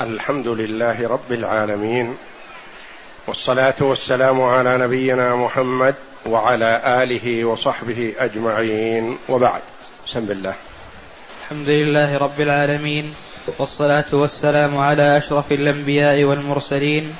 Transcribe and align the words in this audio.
الحمد 0.00 0.48
لله 0.48 1.08
رب 1.08 1.32
العالمين 1.32 2.16
والصلاة 3.26 3.74
والسلام 3.80 4.42
على 4.42 4.78
نبينا 4.78 5.36
محمد 5.36 5.94
وعلى 6.26 6.82
آله 7.02 7.44
وصحبه 7.44 8.12
أجمعين 8.18 9.18
وبعد. 9.28 9.60
بسم 10.06 10.18
الله. 10.18 10.54
الحمد 11.42 11.68
لله 11.68 12.18
رب 12.18 12.40
العالمين 12.40 13.14
والصلاة 13.58 14.04
والسلام 14.12 14.78
على 14.78 15.18
أشرف 15.18 15.52
الأنبياء 15.52 16.24
والمرسلين 16.24 17.14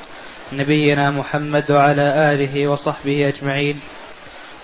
نبينا 0.53 1.11
محمد 1.11 1.71
وعلى 1.71 2.33
آله 2.33 2.69
وصحبه 2.69 3.29
أجمعين. 3.29 3.81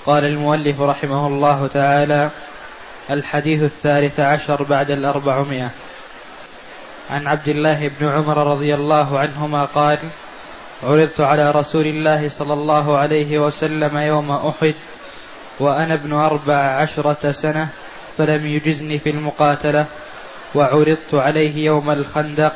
قال 0.07 0.25
المؤلف 0.25 0.81
رحمه 0.81 1.27
الله 1.27 1.67
تعالى 1.67 2.31
الحديث 3.11 3.63
الثالث 3.63 4.21
عشر 4.21 4.63
بعد 4.63 4.91
الأربعمائة. 4.91 5.71
عن 7.11 7.27
عبد 7.27 7.49
الله 7.49 7.91
بن 8.01 8.09
عمر 8.09 8.53
رضي 8.53 8.75
الله 8.75 9.19
عنهما 9.19 9.65
قال 9.65 9.99
عرضت 10.83 11.21
على 11.21 11.51
رسول 11.51 11.87
الله 11.87 12.29
صلى 12.29 12.53
الله 12.53 12.99
عليه 12.99 13.39
وسلم 13.39 13.99
يوم 13.99 14.31
أحد 14.31 14.75
وأنا 15.61 15.95
ابن 15.95 16.13
أربع 16.13 16.55
عشرة 16.55 17.33
سنة 17.33 17.69
فلم 18.19 18.47
يجزني 18.47 18.99
في 18.99 19.11
المقاتلة 19.11 19.87
وعرضت 20.55 21.15
عليه 21.15 21.65
يوم 21.65 21.91
الخندق 21.91 22.53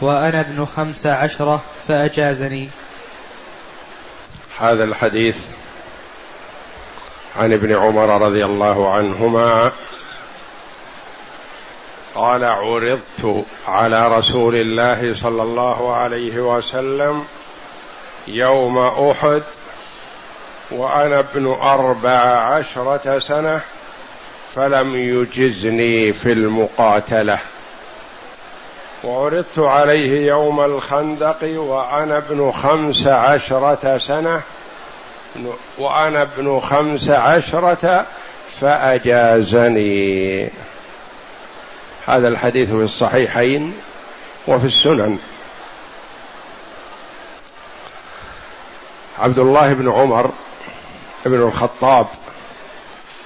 وأنا 0.00 0.40
ابن 0.40 0.64
خمس 0.64 1.06
عشرة 1.06 1.62
فأجازني. 1.88 2.68
هذا 4.58 4.84
الحديث 4.84 5.36
عن 7.36 7.52
ابن 7.52 7.74
عمر 7.74 8.22
رضي 8.22 8.44
الله 8.44 8.92
عنهما 8.92 9.72
قال 12.18 12.44
عرضت 12.44 13.44
على 13.68 14.08
رسول 14.08 14.54
الله 14.54 15.14
صلى 15.14 15.42
الله 15.42 15.96
عليه 15.96 16.38
وسلم 16.38 17.24
يوم 18.28 18.78
أحد 18.78 19.42
وأنا 20.70 21.18
ابن 21.18 21.46
أربع 21.46 22.18
عشرة 22.20 23.18
سنة 23.18 23.60
فلم 24.54 24.96
يجزني 24.96 26.12
في 26.12 26.32
المقاتلة. 26.32 27.38
وعرضت 29.04 29.58
عليه 29.58 30.26
يوم 30.26 30.60
الخندق 30.60 31.60
وأنا 31.60 32.18
ابن 32.18 32.50
خمس 32.50 33.06
عشرة 33.06 33.98
سنة 33.98 34.40
وأنا 35.78 36.22
ابن 36.22 36.60
خمس 36.60 37.10
عشرة 37.10 38.06
فأجازني. 38.60 40.50
هذا 42.08 42.28
الحديث 42.28 42.68
في 42.68 42.82
الصحيحين 42.82 43.74
وفي 44.46 44.64
السنن. 44.64 45.18
عبد 49.18 49.38
الله 49.38 49.72
بن 49.72 49.90
عمر 49.90 50.30
بن 51.26 51.42
الخطاب 51.42 52.06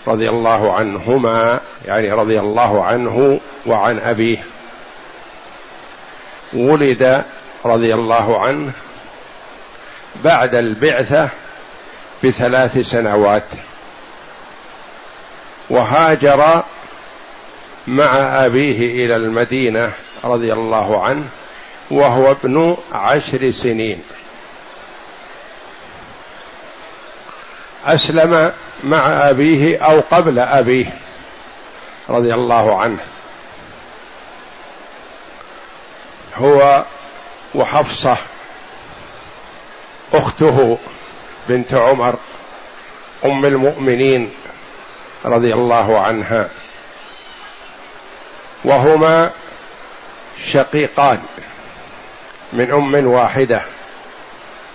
رضي 0.06 0.28
الله 0.28 0.74
عنهما 0.74 1.60
يعني 1.86 2.12
رضي 2.12 2.40
الله 2.40 2.84
عنه 2.84 3.40
وعن 3.66 3.98
أبيه 3.98 4.44
ولد 6.52 7.24
رضي 7.64 7.94
الله 7.94 8.40
عنه 8.40 8.72
بعد 10.24 10.54
البعثة 10.54 11.28
بثلاث 12.24 12.78
سنوات 12.78 13.48
وهاجر 15.70 16.64
مع 17.86 18.44
أبيه 18.44 19.04
إلى 19.04 19.16
المدينة 19.16 19.92
رضي 20.24 20.52
الله 20.52 21.04
عنه 21.04 21.24
وهو 21.90 22.30
ابن 22.30 22.76
عشر 22.92 23.50
سنين. 23.50 24.02
أسلم 27.86 28.52
مع 28.84 29.30
أبيه 29.30 29.78
أو 29.78 30.00
قبل 30.10 30.38
أبيه 30.38 30.86
رضي 32.08 32.34
الله 32.34 32.80
عنه. 32.80 32.98
هو 36.36 36.84
وحفصة 37.54 38.16
أخته 40.14 40.78
بنت 41.48 41.74
عمر 41.74 42.16
أم 43.24 43.44
المؤمنين 43.44 44.30
رضي 45.24 45.54
الله 45.54 46.00
عنها. 46.00 46.48
وهما 48.64 49.30
شقيقان 50.44 51.22
من 52.52 52.70
أم 52.72 53.06
واحدة. 53.06 53.62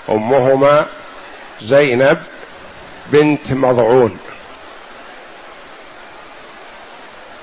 أمهما 0.09 0.85
زينب 1.61 2.17
بنت 3.11 3.51
مضعون. 3.51 4.19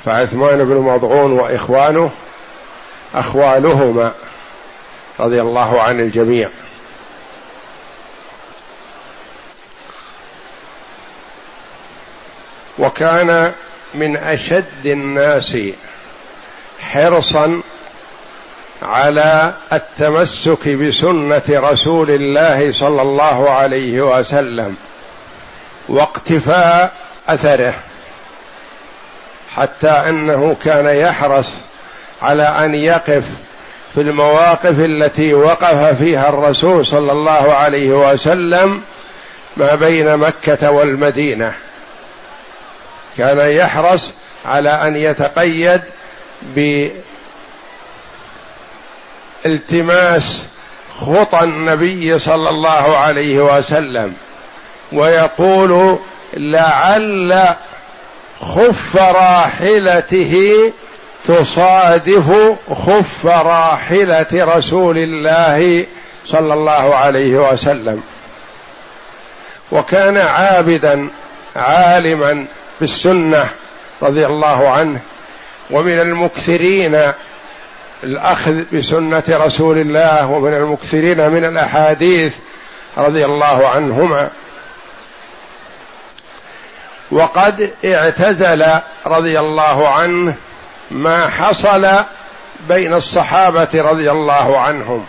فعثمان 0.05 0.65
بن 0.65 0.77
مضعون 0.77 1.33
وإخوانه 1.33 2.11
أخوالهما 3.15 4.13
رضي 5.21 5.41
الله 5.41 5.83
عن 5.83 6.01
الجميع. 6.01 6.49
وكان 12.79 13.53
من 13.95 14.17
أشد 14.17 14.87
الناس 14.87 15.57
حرصا 16.81 17.61
على 18.83 19.53
التمسك 19.73 20.69
بسنة 20.69 21.43
رسول 21.49 22.11
الله 22.11 22.73
صلى 22.73 23.03
الله 23.03 23.51
عليه 23.51 24.19
وسلم 24.19 24.77
واقتفاء 25.89 26.93
أثره 27.29 27.75
حتى 29.57 29.89
أنه 29.89 30.57
كان 30.65 30.87
يحرص 30.87 31.49
على 32.23 32.43
أن 32.43 32.75
يقف 32.75 33.25
في 33.95 34.01
المواقف 34.01 34.81
التي 34.81 35.35
وقف 35.35 35.99
فيها 35.99 36.29
الرسول 36.29 36.87
صلى 36.87 37.13
الله 37.13 37.55
عليه 37.55 38.11
وسلم 38.11 38.83
ما 39.57 39.75
بين 39.75 40.17
مكة 40.17 40.71
والمدينة. 40.71 41.53
كان 43.19 43.39
يحرص 43.39 44.15
على 44.47 44.71
أن 44.71 44.97
يتقيد 44.97 45.81
بالتماس 49.45 50.47
خطى 51.01 51.45
النبي 51.45 52.19
صلى 52.19 52.49
الله 52.51 52.97
عليه 52.97 53.57
وسلم 53.59 54.15
ويقول 54.93 55.99
لعل 56.37 57.55
خف 58.41 58.97
راحلته 58.97 60.73
تصادف 61.25 62.57
خف 62.71 63.27
راحلة 63.27 64.27
رسول 64.33 64.99
الله 64.99 65.87
صلى 66.27 66.55
الله 66.55 66.97
عليه 66.97 67.51
وسلم. 67.51 68.03
وكان 69.73 70.19
عابدا 70.19 71.09
عالما 71.57 72.47
بالسنة 72.81 73.49
رضي 74.03 74.27
الله 74.27 74.69
عنه 74.69 75.01
ومن 75.71 76.01
المكثرين 76.01 77.01
الأخذ 78.05 78.63
بسنة 78.73 79.23
رسول 79.29 79.79
الله 79.79 80.27
ومن 80.27 80.55
المكثرين 80.55 81.31
من 81.31 81.45
الأحاديث 81.45 82.37
رضي 82.97 83.25
الله 83.25 83.69
عنهما. 83.69 84.29
وقد 87.11 87.71
اعتزل 87.85 88.65
رضي 89.07 89.41
الله 89.41 89.89
عنه 89.89 90.35
ما 90.91 91.29
حصل 91.29 91.89
بين 92.69 92.95
الصحابة 92.95 93.69
رضي 93.75 94.11
الله 94.11 94.61
عنهم 94.61 95.07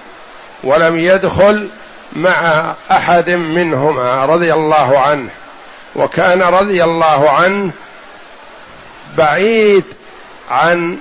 ولم 0.63 0.99
يدخل 0.99 1.69
مع 2.13 2.73
أحد 2.91 3.29
منهما 3.29 4.25
رضي 4.25 4.53
الله 4.53 4.99
عنه. 4.99 5.29
وكان 5.95 6.41
رضي 6.41 6.83
الله 6.83 7.29
عنه 7.29 7.71
بعيد 9.17 9.83
عن 10.49 10.97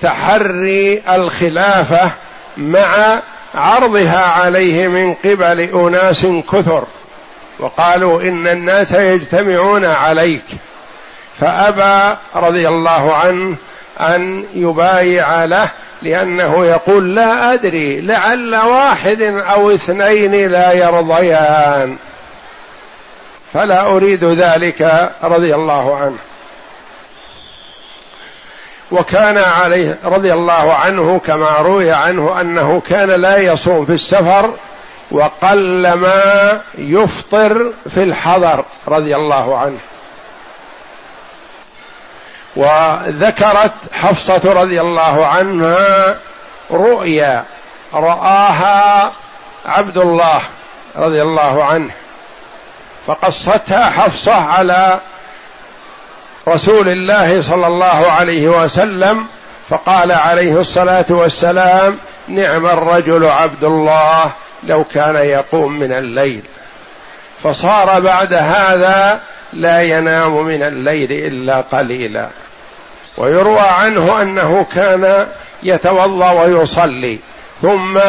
تحري 0.00 1.02
الخلافة 1.12 2.10
مع 2.56 3.20
عرضها 3.54 4.24
عليه 4.24 4.88
من 4.88 5.14
قبل 5.14 5.60
أناس 5.60 6.26
كثر 6.52 6.84
وقالوا 7.58 8.22
إن 8.22 8.48
الناس 8.48 8.92
يجتمعون 8.92 9.84
عليك. 9.84 10.44
فأبى 11.40 12.16
رضي 12.34 12.68
الله 12.68 13.14
عنه 13.14 13.56
أن 14.00 14.44
يبايع 14.54 15.44
له 15.44 15.68
لأنه 16.02 16.66
يقول 16.66 17.14
لا 17.14 17.54
أدري 17.54 18.00
لعل 18.00 18.54
واحد 18.54 19.22
أو 19.22 19.70
اثنين 19.70 20.50
لا 20.50 20.72
يرضيان. 20.72 21.96
فلا 23.52 23.86
أريد 23.86 24.24
ذلك 24.24 25.10
رضي 25.22 25.54
الله 25.54 25.96
عنه. 25.96 26.18
وكان 28.92 29.38
عليه 29.38 29.98
رضي 30.04 30.32
الله 30.32 30.74
عنه 30.74 31.20
كما 31.26 31.56
روي 31.58 31.92
عنه 31.92 32.40
أنه 32.40 32.82
كان 32.88 33.10
لا 33.10 33.38
يصوم 33.38 33.84
في 33.84 33.92
السفر 33.92 34.54
وقلما 35.10 36.60
يفطر 36.78 37.72
في 37.88 38.02
الحضر 38.02 38.64
رضي 38.88 39.16
الله 39.16 39.58
عنه. 39.58 39.78
وذكرت 42.56 43.72
حفصة 43.92 44.52
رضي 44.52 44.80
الله 44.80 45.26
عنها 45.26 46.16
رؤيا 46.70 47.44
رآها 47.94 49.12
عبد 49.66 49.96
الله 49.96 50.40
رضي 50.96 51.22
الله 51.22 51.64
عنه 51.64 51.90
فقصتها 53.06 53.90
حفصة 53.90 54.34
على 54.34 55.00
رسول 56.48 56.88
الله 56.88 57.42
صلى 57.42 57.66
الله 57.66 58.10
عليه 58.10 58.48
وسلم 58.48 59.26
فقال 59.68 60.12
عليه 60.12 60.60
الصلاة 60.60 61.04
والسلام 61.10 61.98
نعم 62.28 62.66
الرجل 62.66 63.26
عبد 63.26 63.64
الله 63.64 64.32
لو 64.68 64.84
كان 64.84 65.16
يقوم 65.16 65.78
من 65.78 65.92
الليل. 65.92 66.42
فصار 67.42 68.00
بعد 68.00 68.34
هذا 68.34 69.20
لا 69.52 69.82
ينام 69.82 70.44
من 70.44 70.62
الليل 70.62 71.12
إلا 71.12 71.60
قليلا. 71.60 72.28
ويروى 73.16 73.60
عنه 73.60 74.22
أنه 74.22 74.66
كان 74.74 75.26
يتوضأ 75.62 76.30
ويصلي 76.30 77.18
ثم 77.62 78.00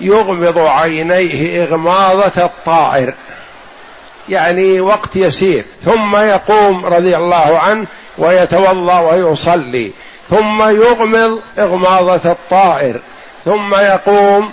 يغمض 0.00 0.58
عينيه 0.58 1.64
إغماضة 1.64 2.44
الطائر. 2.44 3.14
يعني 4.28 4.80
وقت 4.80 5.16
يسير. 5.16 5.64
ثم 5.84 6.16
يقوم 6.16 6.86
رضي 6.86 7.16
الله 7.16 7.58
عنه 7.58 7.86
ويتوضأ 8.18 8.98
ويصلي. 8.98 9.92
ثم 10.30 10.62
يغمض 10.62 11.40
إغماضة 11.58 12.30
الطائر. 12.32 13.00
ثم 13.44 13.74
يقوم 13.74 14.52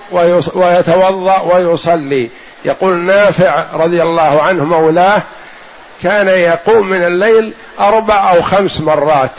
ويتوضأ 0.55 1.39
ويصلي. 1.41 2.29
يقول 2.65 2.99
نافع 2.99 3.65
رضي 3.73 4.03
الله 4.03 4.41
عنه 4.41 4.63
مولاه 4.63 5.21
كان 6.03 6.27
يقوم 6.27 6.89
من 6.89 7.03
الليل 7.03 7.53
أربع 7.79 8.31
أو 8.31 8.41
خمس 8.41 8.81
مرات. 8.81 9.31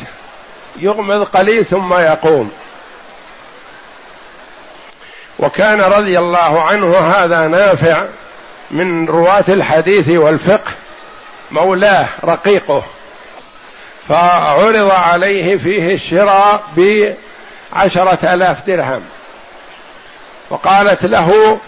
يغمض 0.76 1.24
قليل 1.24 1.64
ثم 1.64 1.94
يقوم. 1.94 2.50
وكان 5.38 5.80
رضي 5.80 6.18
الله 6.18 6.62
عنه 6.62 6.96
هذا 6.96 7.46
نافع 7.46 8.04
من 8.74 9.06
رواة 9.06 9.44
الحديث 9.48 10.08
والفقه 10.08 10.72
مولاه 11.50 12.06
رقيقه 12.24 12.82
فعرض 14.08 14.90
عليه 14.90 15.56
فيه 15.56 15.94
الشراء 15.94 16.62
بعشرة 16.76 18.34
آلاف 18.34 18.66
درهم. 18.66 19.02
وقالت 20.50 21.04
له 21.04 21.58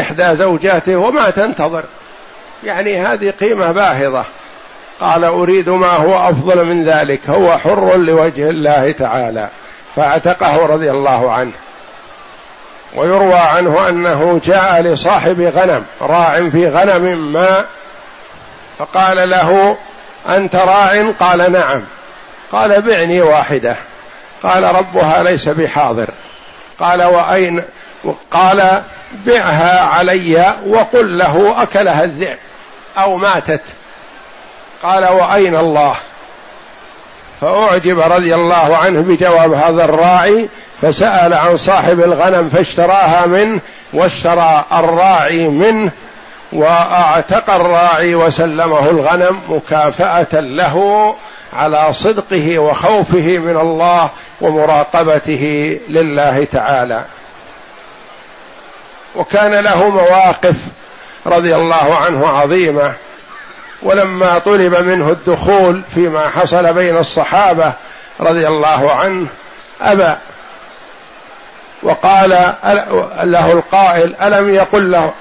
إحدى 0.00 0.34
زوجاته 0.36 0.96
وما 0.96 1.30
تنتظر؟ 1.30 1.84
يعني 2.64 2.96
هذه 2.96 3.30
قيمة 3.30 3.72
باهظة. 3.72 4.24
قال 5.00 5.24
أريد 5.24 5.68
ما 5.68 5.90
هو 5.90 6.28
أفضل 6.28 6.64
من 6.64 6.84
ذلك 6.84 7.30
هو 7.30 7.58
حر 7.58 7.96
لوجه 7.96 8.50
الله 8.50 8.90
تعالى. 8.92 9.48
فاعتقه 9.96 10.66
رضي 10.66 10.90
الله 10.90 11.32
عنه. 11.32 11.52
ويروى 12.94 13.34
عنه 13.34 13.88
أنه 13.88 14.40
جاء 14.44 14.80
لصاحب 14.80 15.40
غنم 15.40 15.84
راع 16.00 16.48
في 16.48 16.68
غنم 16.68 17.32
ما 17.32 17.64
فقال 18.78 19.30
له 19.30 19.76
أنت 20.28 20.56
راع؟ 20.56 21.10
قال 21.20 21.52
نعم. 21.52 21.82
قال 22.52 22.82
بعني 22.82 23.22
واحدة. 23.22 23.76
قال 24.42 24.74
ربها 24.74 25.22
ليس 25.22 25.48
بحاضر. 25.48 26.08
قال 26.80 27.02
وأين؟ 27.02 27.62
قال 28.30 28.82
بعها 29.26 29.80
علي 29.80 30.54
وقل 30.66 31.18
له 31.18 31.62
أكلها 31.62 32.04
الذئب 32.04 32.38
أو 32.98 33.16
ماتت. 33.16 33.62
قال 34.82 35.04
وأين 35.04 35.56
الله؟ 35.56 35.94
فأعجب 37.40 38.00
رضي 38.00 38.34
الله 38.34 38.76
عنه 38.76 39.00
بجواب 39.00 39.52
هذا 39.52 39.84
الراعي 39.84 40.48
فسأل 40.84 41.34
عن 41.34 41.56
صاحب 41.56 42.00
الغنم 42.00 42.48
فاشتراها 42.48 43.26
منه 43.26 43.60
واشترى 43.92 44.64
الراعي 44.72 45.48
منه 45.48 45.90
وأعتق 46.52 47.50
الراعي 47.50 48.14
وسلمه 48.14 48.90
الغنم 48.90 49.40
مكافأة 49.48 50.40
له 50.40 51.14
على 51.52 51.92
صدقه 51.92 52.58
وخوفه 52.58 53.38
من 53.38 53.56
الله 53.56 54.10
ومراقبته 54.40 55.78
لله 55.88 56.44
تعالى. 56.44 57.04
وكان 59.16 59.54
له 59.54 59.88
مواقف 59.88 60.56
رضي 61.26 61.56
الله 61.56 61.96
عنه 61.96 62.28
عظيمة. 62.28 62.92
ولما 63.82 64.38
طلب 64.38 64.74
منه 64.74 65.10
الدخول 65.10 65.82
فيما 65.94 66.28
حصل 66.28 66.74
بين 66.74 66.96
الصحابة 66.96 67.72
رضي 68.20 68.48
الله 68.48 68.92
عنه 68.92 69.26
أبى 69.80 70.14
وقال 71.84 72.30
له 73.22 73.52
القائل 73.52 74.14
ألم 74.22 74.54
يقل 74.54 74.90
له 74.90 75.12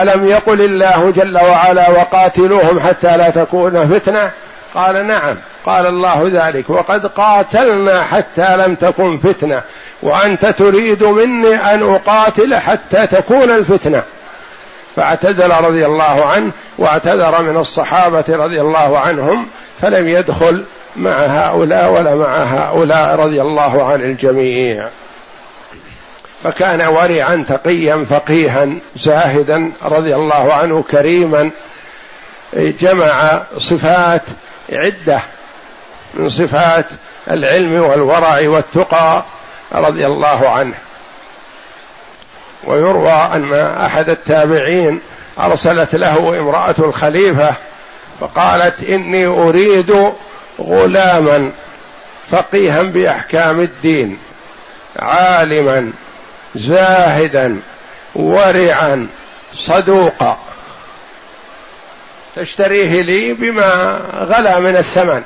ألم 0.00 0.26
يقل 0.26 0.60
الله 0.60 1.12
جل 1.16 1.36
وعلا 1.36 1.90
وقاتلوهم 1.90 2.80
حتى 2.80 3.16
لا 3.16 3.30
تكون 3.30 3.86
فتنة؟ 3.86 4.30
قال 4.74 5.06
نعم 5.06 5.36
قال 5.66 5.86
الله 5.86 6.30
ذلك. 6.32 6.70
وقد 6.70 7.06
قاتلنا 7.06 8.04
حتى 8.04 8.56
لم 8.56 8.74
تكن 8.74 9.18
فتنة. 9.18 9.62
وأنت 10.02 10.46
تريد 10.46 11.04
مني 11.04 11.54
أن 11.54 11.94
أقاتل 11.94 12.56
حتى 12.56 13.06
تكون 13.06 13.50
الفتنة. 13.50 14.02
فاعتزل 14.96 15.50
رضي 15.50 15.86
الله 15.86 16.24
عنه 16.24 16.50
واعتذر 16.78 17.42
من 17.42 17.56
الصحابة 17.56 18.24
رضي 18.28 18.60
الله 18.60 18.98
عنهم 18.98 19.46
فلم 19.80 20.08
يدخل 20.08 20.64
مع 20.96 21.18
هؤلاء 21.18 21.92
ولا 21.92 22.14
مع 22.14 22.36
هؤلاء 22.36 23.16
رضي 23.16 23.42
الله 23.42 23.84
عن 23.84 24.00
الجميع. 24.00 24.88
فكان 26.46 26.82
ورعا 26.82 27.44
تقيا 27.48 28.04
فقيها 28.10 28.68
زاهدا 28.96 29.72
رضي 29.84 30.14
الله 30.14 30.54
عنه 30.54 30.84
كريما 30.90 31.50
جمع 32.54 33.42
صفات 33.58 34.22
عدة 34.72 35.20
من 36.14 36.28
صفات 36.28 36.86
العلم 37.30 37.82
والورع 37.82 38.48
والتقى 38.48 39.24
رضي 39.72 40.06
الله 40.06 40.48
عنه. 40.48 40.74
ويروى 42.64 43.12
أن 43.12 43.54
أحد 43.54 44.10
التابعين 44.10 45.00
أرسلت 45.40 45.94
له 45.94 46.38
امرأة 46.38 46.74
الخليفة 46.78 47.54
فقالت 48.20 48.82
إني 48.82 49.26
أريد 49.26 50.12
غلاما 50.60 51.50
فقيها 52.30 52.82
بأحكام 52.82 53.60
الدين 53.60 54.18
عالما 54.98 55.92
زاهدا 56.54 57.60
ورعا 58.14 59.08
صدوقا. 59.54 60.38
تشتريه 62.36 63.02
لي 63.02 63.32
بما 63.32 64.00
غلا 64.14 64.58
من 64.58 64.76
الثمن. 64.76 65.22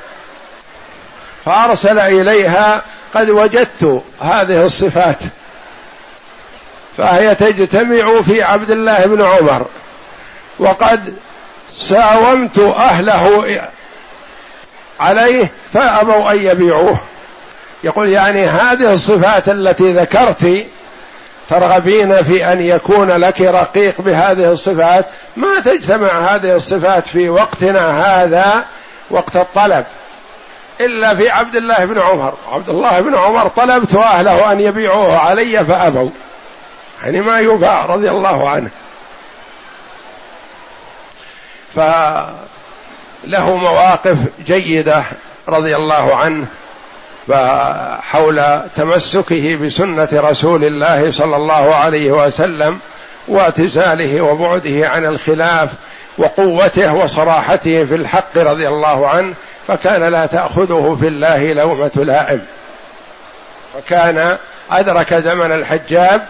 فأرسل 1.45 1.99
إليها 1.99 2.81
قد 3.15 3.29
وجدت 3.29 4.03
هذه 4.21 4.65
الصفات. 4.65 5.17
فهي 6.97 7.35
تجتمع 7.35 8.21
في 8.21 8.43
عبد 8.43 8.71
الله 8.71 9.05
بن 9.05 9.25
عمر. 9.25 9.65
وقد 10.59 11.13
ساومت 11.77 12.59
أهله 12.59 13.61
عليه 14.99 15.51
فأبوا 15.73 16.31
أن 16.31 16.37
يبيعوه. 16.41 16.97
يقول 17.83 18.09
يعني 18.09 18.45
هذه 18.45 18.93
الصفات 18.93 19.49
التي 19.49 19.93
ذكرت 19.93 20.65
ترغبين 21.51 22.23
في 22.23 22.53
أن 22.53 22.61
يكون 22.61 23.11
لك 23.11 23.41
رقيق 23.41 24.01
بهذه 24.01 24.51
الصفات؟ 24.51 25.05
ما 25.37 25.59
تجتمع 25.59 26.35
هذه 26.35 26.55
الصفات 26.55 27.07
في 27.07 27.29
وقتنا 27.29 28.05
هذا 28.05 28.65
وقت 29.09 29.35
الطلب. 29.35 29.85
إلا 30.81 31.15
في 31.15 31.29
عبد 31.29 31.55
الله 31.55 31.85
بن 31.85 31.99
عمر. 31.99 32.33
عبد 32.51 32.69
الله 32.69 32.99
بن 32.99 33.17
عمر 33.17 33.47
طلبت 33.47 33.95
أهله 33.95 34.51
أن 34.51 34.59
يبيعوه 34.59 35.17
علي 35.17 35.65
فأبوا. 35.65 36.09
يعني 37.03 37.21
ما 37.21 37.39
يباع 37.39 37.85
رضي 37.85 38.09
الله 38.09 38.49
عنه. 38.49 38.69
فله 41.75 43.55
مواقف 43.55 44.17
جيدة 44.45 45.03
رضي 45.47 45.75
الله 45.75 46.15
عنه. 46.15 46.45
فحول 47.27 48.61
تمسكه 48.75 49.55
بسنة 49.55 50.09
رسول 50.13 50.65
الله 50.65 51.11
صلى 51.11 51.35
الله 51.35 51.75
عليه 51.75 52.11
وسلم 52.11 52.79
واعتزاله 53.27 54.21
وبعده 54.21 54.89
عن 54.89 55.05
الخلاف 55.05 55.69
وقوته 56.17 56.93
وصراحته 56.93 57.83
في 57.83 57.95
الحق 57.95 58.37
رضي 58.37 58.67
الله 58.67 59.07
عنه 59.07 59.33
فكان 59.67 60.03
لا 60.03 60.25
تأخذه 60.25 60.97
في 60.99 61.07
الله 61.07 61.53
لومة 61.53 61.91
لائم. 61.95 62.41
فكان 63.73 64.37
أدرك 64.71 65.13
زمن 65.13 65.51
الحجاج 65.51 66.21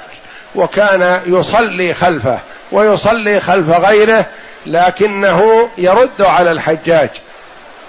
وكان 0.56 1.22
يصلي 1.26 1.94
خلفه 1.94 2.40
ويصلي 2.72 3.40
خلف 3.40 3.70
غيره 3.70 4.26
لكنه 4.66 5.70
يرد 5.78 6.22
على 6.22 6.52
الحجاج 6.52 7.10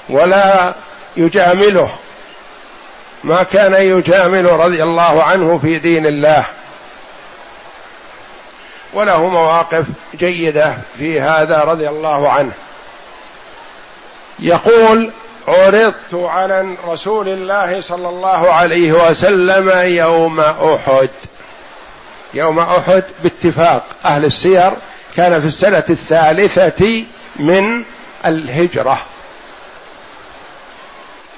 ولا 0.09 0.75
يجامله. 1.17 1.89
ما 3.25 3.43
كان 3.43 3.75
يجامل 3.75 4.45
رضي 4.45 4.83
الله 4.83 5.23
عنه 5.23 5.59
في 5.59 5.79
دين 5.79 6.07
الله. 6.07 6.45
وله 8.93 9.29
مواقف 9.29 9.87
جيدة 10.15 10.77
في 10.99 11.21
هذا 11.21 11.61
رضي 11.61 11.89
الله 11.89 12.31
عنه. 12.31 12.53
يقول 14.39 15.13
عرضت 15.49 16.15
على 16.15 16.75
رسول 16.89 17.29
الله 17.29 17.81
صلى 17.81 18.09
الله 18.09 18.53
عليه 18.53 18.93
وسلم 18.93 19.71
يوم 19.97 20.41
أحد. 20.41 21.11
يوم 22.35 22.59
أحد 22.59 23.05
باتفاق 23.23 23.85
أهل 24.05 24.25
السير 24.25 24.73
كان 25.17 25.41
في 25.41 25.47
السنة 25.47 25.85
الثالثة 25.91 27.05
من 27.37 27.85
الهجرة. 28.27 28.99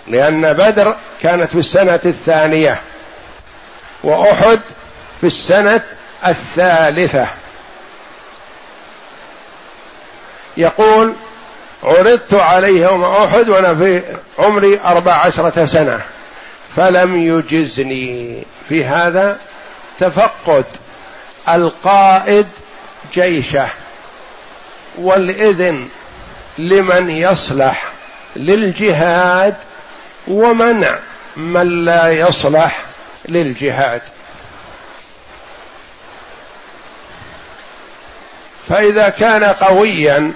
لأن 0.09 0.53
بدر 0.53 0.97
كانت 1.21 1.51
في 1.51 1.59
السنة 1.59 2.01
الثانية 2.05 2.81
وأحد 4.03 4.61
في 5.21 5.27
السنة 5.27 5.81
الثالثة. 6.27 7.27
يقول 10.57 11.15
عرضت 11.83 12.35
عليه 12.35 12.83
يوم 12.83 13.05
أحد 13.05 13.49
وأنا 13.49 13.75
في 13.75 14.03
عمري 14.39 14.81
أربع 14.85 15.15
عشرة 15.15 15.67
سنة 15.67 16.01
فلم 16.77 17.17
يجزني. 17.17 18.43
في 18.69 18.85
هذا 18.85 19.39
تفقد 20.01 20.65
القائد 21.49 22.47
جيشه 23.15 23.69
والإذن 24.99 25.89
لمن 26.59 27.11
يصلح 27.11 27.85
للجهاد 28.37 29.57
ومنع 30.29 30.99
من 31.37 31.85
لا 31.85 32.09
يصلح 32.09 32.83
للجهاد. 33.29 34.03
فإذا 38.69 39.09
كان 39.09 39.45
قويا 39.45 40.33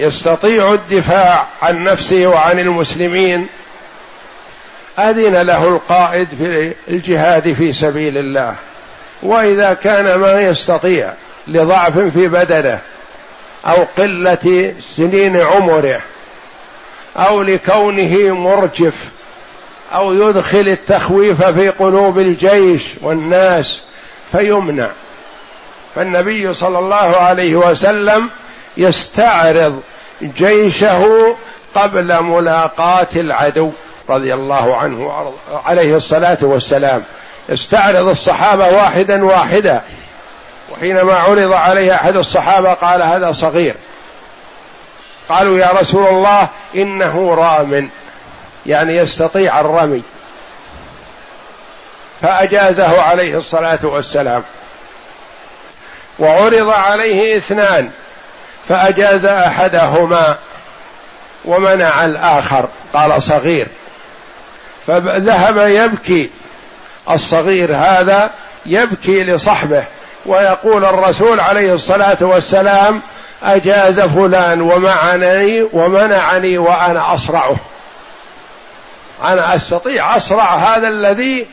يستطيع 0.00 0.74
الدفاع 0.74 1.46
عن 1.62 1.82
نفسه 1.82 2.26
وعن 2.26 2.58
المسلمين 2.58 3.48
أذن 4.98 5.42
له 5.42 5.68
القائد 5.68 6.28
في 6.38 6.74
الجهاد 6.88 7.52
في 7.52 7.72
سبيل 7.72 8.18
الله. 8.18 8.54
وإذا 9.22 9.74
كان 9.74 10.14
ما 10.14 10.40
يستطيع 10.40 11.12
لضعف 11.46 11.98
في 11.98 12.28
بدنه 12.28 12.80
أو 13.66 13.86
قلة 13.98 14.74
سنين 14.80 15.36
عمره 15.36 16.00
أو 17.16 17.42
لكونه 17.42 18.34
مرجف 18.34 18.94
أو 19.94 20.12
يدخل 20.12 20.68
التخويف 20.68 21.42
في 21.42 21.68
قلوب 21.68 22.18
الجيش 22.18 22.82
والناس 23.02 23.82
فيمنع. 24.32 24.90
فالنبي 25.94 26.54
صلى 26.54 26.78
الله 26.78 26.96
عليه 26.96 27.56
وسلم 27.56 28.30
يستعرض 28.76 29.82
جيشه 30.22 31.36
قبل 31.74 32.22
ملاقاة 32.22 33.08
العدو 33.16 33.70
رضي 34.08 34.34
الله 34.34 34.76
عنه 34.76 35.32
عليه 35.64 35.96
الصلاة 35.96 36.38
والسلام. 36.42 37.02
يستعرض 37.48 38.08
الصحابة 38.08 38.68
واحدا 38.68 39.24
واحدا. 39.24 39.82
وحينما 40.70 41.14
عرض 41.14 41.52
عليه 41.52 41.94
أحد 41.94 42.16
الصحابة 42.16 42.72
قال 42.72 43.02
هذا 43.02 43.32
صغير. 43.32 43.74
قالوا 45.28 45.58
يا 45.58 45.68
رسول 45.80 46.06
الله 46.06 46.48
إنه 46.74 47.34
رام 47.34 47.90
يعني 48.66 48.96
يستطيع 48.96 49.60
الرمي. 49.60 50.02
فأجازه 52.22 53.02
عليه 53.02 53.38
الصلاة 53.38 53.78
والسلام. 53.82 54.42
وعرض 56.18 56.68
عليه 56.68 57.36
اثنان 57.36 57.90
فأجاز 58.68 59.24
أحدهما 59.24 60.36
ومنع 61.44 62.04
الآخر 62.04 62.68
قال 62.94 63.22
صغير. 63.22 63.68
فذهب 64.86 65.56
يبكي 65.58 66.30
الصغير 67.10 67.76
هذا 67.76 68.30
يبكي 68.66 69.24
لصحبه 69.24 69.84
ويقول 70.26 70.84
الرسول 70.84 71.40
عليه 71.40 71.74
الصلاة 71.74 72.16
والسلام 72.20 73.02
أجاز 73.42 74.00
فلان 74.00 74.60
ومعني 74.60 75.62
ومنعني 75.72 76.58
وأنا 76.58 77.14
أصرعه. 77.14 77.56
أنا 79.24 79.54
أستطيع 79.54 80.16
أصرع 80.16 80.56
هذا 80.56 80.88
الذي 80.88 81.46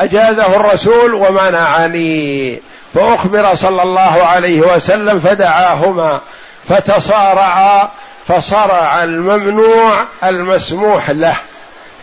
أجازه 0.00 0.56
الرسول 0.56 1.14
ومنعني. 1.14 2.60
فأخبر 2.94 3.54
صلى 3.54 3.82
الله 3.82 4.00
عليه 4.00 4.60
وسلم 4.60 5.20
فدعاهما 5.20 6.20
فتصارعا 6.68 7.88
فصرع 8.28 9.04
الممنوع 9.04 10.04
المسموح 10.24 11.10
له. 11.10 11.36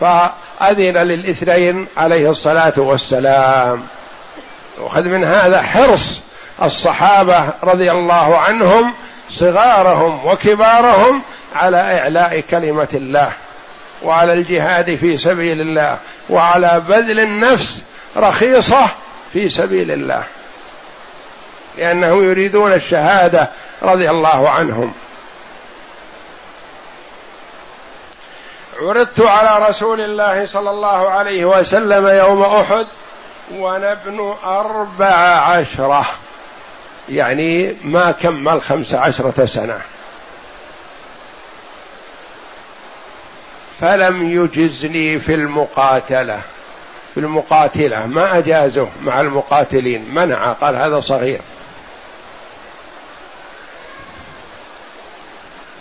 فأذن 0.00 0.96
للاثنين 0.96 1.86
عليه 1.96 2.30
الصلاة 2.30 2.72
والسلام. 2.76 3.82
وخذ 4.80 5.04
من 5.04 5.24
هذا 5.24 5.62
حرص 5.62 6.22
الصحابة 6.62 7.52
رضي 7.64 7.90
الله 7.90 8.38
عنهم 8.38 8.94
صغارهم 9.30 10.26
وكبارهم 10.26 11.22
على 11.54 11.98
إعلاء 11.98 12.40
كلمة 12.40 12.88
الله 12.94 13.32
وعلى 14.02 14.32
الجهاد 14.32 14.94
في 14.94 15.16
سبيل 15.16 15.60
الله 15.60 15.98
وعلى 16.30 16.82
بذل 16.88 17.20
النفس 17.20 17.84
رخيصة 18.16 18.88
في 19.32 19.48
سبيل 19.48 19.90
الله. 19.90 20.22
لأنهم 21.78 22.30
يريدون 22.30 22.72
الشهادة 22.72 23.48
رضي 23.82 24.10
الله 24.10 24.50
عنهم. 24.50 24.92
عرضت 28.80 29.20
على 29.20 29.66
رسول 29.68 30.00
الله 30.00 30.46
صلى 30.46 30.70
الله 30.70 31.10
عليه 31.10 31.44
وسلم 31.44 32.06
يوم 32.06 32.42
أحد 32.42 32.86
وأنا 33.56 33.92
ابن 33.92 34.34
أربع 34.44 35.14
عشرة. 35.38 36.06
يعني 37.10 37.74
ما 37.84 38.10
كمل 38.10 38.62
خمس 38.62 38.94
عشرة 38.94 39.44
سنة. 39.44 39.80
فلم 43.80 44.30
يجزني 44.30 45.18
في 45.18 45.34
المقاتلة. 45.34 46.40
في 47.14 47.20
المقاتلة. 47.20 48.06
ما 48.06 48.38
أجازه 48.38 48.88
مع 49.02 49.20
المقاتلين. 49.20 50.14
منع. 50.14 50.52
قال 50.52 50.76
هذا 50.76 51.00
صغير. 51.00 51.40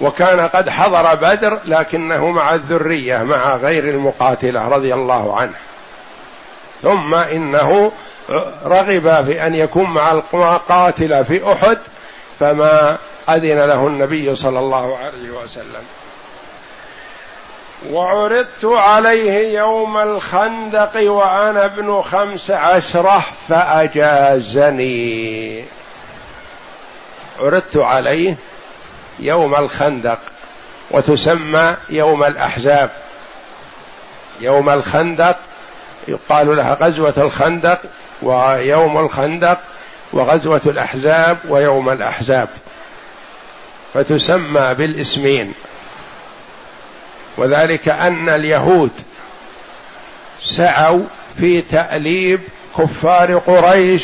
وكان 0.01 0.48
قد 0.48 0.69
حضر 0.69 1.15
بدر 1.15 1.60
لكنه 1.65 2.27
مع 2.27 2.53
الذرية 2.53 3.17
مع 3.17 3.55
غير 3.55 3.84
المقاتلة 3.84 4.67
رضي 4.67 4.93
الله 4.93 5.39
عنه. 5.39 5.55
ثم 6.81 7.15
إنه 7.15 7.91
رغب 8.65 9.25
في 9.25 9.48
أن 9.48 9.55
يكون 9.55 9.89
مع 9.89 10.12
القاتله 10.12 11.24
في 11.24 11.53
أحد 11.53 11.77
فما 12.39 12.98
أذن 13.29 13.60
له 13.60 13.88
النبي 13.88 14.36
صلى 14.36 14.60
الله 14.60 14.98
عليه 14.98 15.29
وسلم. 15.43 15.84
وعرضت 17.89 18.65
عليه 18.65 19.57
يوم 19.60 19.98
الخندق 19.98 21.12
وأنا 21.12 21.65
ابن 21.65 22.01
خمس 22.01 22.51
عشرة 22.51 23.24
فأجازني. 23.50 24.98
عرضت 27.39 27.77
عليه 27.77 28.36
يوم 29.19 29.55
الخندق 29.55 30.19
وتسمى 30.91 31.77
يوم 31.89 32.24
الأحزاب. 32.24 32.89
يوم 34.41 34.69
الخندق 34.69 35.38
يقال 36.07 36.55
لها 36.57 36.74
غزوة 36.74 37.13
الخندق 37.17 37.79
ويوم 38.21 38.97
الخندق 38.97 39.59
وغزوة 40.13 40.62
الأحزاب 40.65 41.38
ويوم 41.50 41.89
الأحزاب. 41.89 42.50
فتسمى 43.93 44.74
بالإسمين. 44.74 45.53
وذلك 47.38 47.89
أن 47.89 48.29
اليهود 48.29 48.91
سعوا 50.41 51.03
في 51.39 51.62
تأليب 51.62 52.39
كفار 52.77 53.38
قريش 53.38 54.03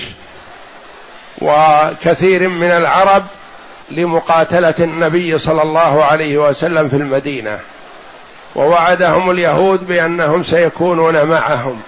وكثير 1.42 2.50
من 2.50 2.72
العرب 2.72 3.24
لمقاتلة 3.92 4.74
النبي 4.80 5.40
صلى 5.40 5.62
الله 5.62 6.06
عليه 6.06 6.38
وسلم 6.38 6.88
في 6.88 6.96
المدينة. 6.96 7.60
ووعدهم 8.56 9.32
اليهود 9.32 9.88
بأنهم 9.88 10.44
سيكونون 10.44 11.24
معهم. 11.24 11.82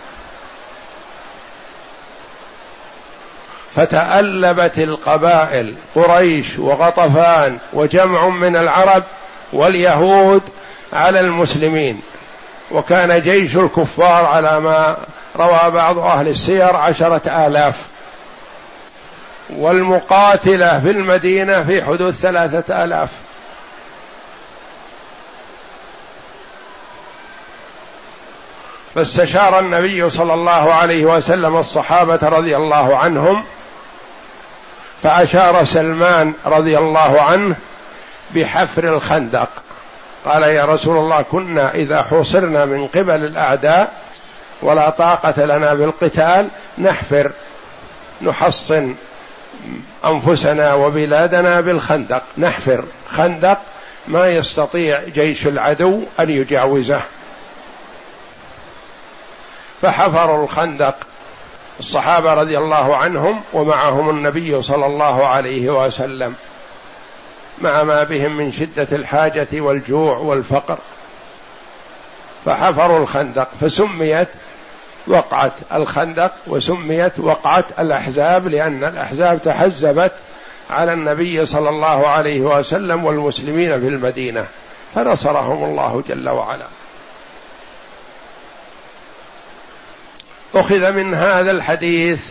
فتألبت 3.76 4.80
القبائل 4.80 5.76
قريش 5.96 6.60
وغطفان 6.60 7.58
وجمع 7.74 8.28
من 8.28 8.58
العرب 8.58 9.04
واليهود 9.54 10.42
على 10.94 11.20
المسلمين. 11.20 12.02
وكان 12.72 13.22
جيش 13.22 13.58
الكفار 13.58 14.26
على 14.26 14.60
ما 14.60 14.98
روى 15.36 15.72
بعض 15.72 15.98
أهل 15.98 16.28
السير 16.28 16.76
عشرة 16.76 17.48
آلاف. 17.48 17.76
والمقاتلة 19.50 20.80
في 20.80 20.92
المدينة 20.92 21.64
في 21.64 21.84
حدود 21.84 22.14
ثلاثة 22.14 22.84
آلاف. 22.84 23.10
فاستشار 28.96 29.60
النبي 29.60 30.10
صلى 30.10 30.34
الله 30.34 30.74
عليه 30.74 31.06
وسلم 31.06 31.58
الصحابة 31.58 32.20
رضي 32.24 32.58
الله 32.58 32.98
عنهم 32.98 33.44
فأشار 35.04 35.64
سلمان 35.64 36.34
رضي 36.46 36.78
الله 36.78 37.22
عنه 37.22 37.56
بحفر 38.36 38.84
الخندق. 38.84 39.50
قال 40.26 40.44
يا 40.44 40.66
رسول 40.66 40.98
الله 40.98 41.22
كنا 41.22 41.74
إذا 41.74 42.04
حوصرنا 42.04 42.66
من 42.66 42.88
قبل 42.88 43.26
الأعداء 43.26 43.94
ولا 44.62 44.90
طاقة 44.90 45.46
لنا 45.46 45.74
بالقتال 45.74 46.50
نحفر 46.78 47.32
نحصن 48.22 48.96
أنفسنا 50.06 50.74
وبلادنا 50.74 51.62
بالخندق. 51.62 52.24
نحفر 52.38 52.84
خندق 53.08 53.60
ما 54.08 54.28
يستطيع 54.28 55.04
جيش 55.04 55.48
العدو 55.48 56.04
أن 56.20 56.30
يجاوزه. 56.30 57.02
فحفروا 59.82 60.44
الخندق. 60.44 60.96
الصحابة 61.80 62.34
رضي 62.34 62.58
الله 62.58 62.96
عنهم 62.96 63.42
ومعهم 63.54 64.10
النبي 64.10 64.62
صلى 64.62 64.86
الله 64.86 65.28
عليه 65.28 65.86
وسلم 65.86 66.36
مع 67.62 67.84
ما 67.84 68.04
بهم 68.04 68.38
من 68.38 68.52
شدة 68.52 68.88
الحاجة 68.92 69.48
والجوع 69.54 70.18
والفقر. 70.18 70.78
فحفروا 72.46 73.00
الخندق 73.00 73.48
فسميت 73.62 74.28
وقعة 75.08 75.52
الخندق 75.74 76.32
وسميت 76.48 77.20
وقعة 77.20 77.66
الأحزاب 77.80 78.48
لأن 78.48 78.84
الأحزاب 78.84 79.42
تحزبت 79.42 80.12
على 80.70 80.94
النبي 80.94 81.46
صلى 81.46 81.70
الله 81.70 82.08
عليه 82.08 82.42
وسلم 82.42 83.06
والمسلمين 83.06 83.80
في 83.80 83.88
المدينة 83.88 84.46
فنصرهم 84.96 85.64
الله 85.64 86.04
جل 86.08 86.30
وعلا. 86.30 86.66
أخذ 90.56 90.92
من 90.92 91.14
هذا 91.14 91.52
الحديث 91.52 92.30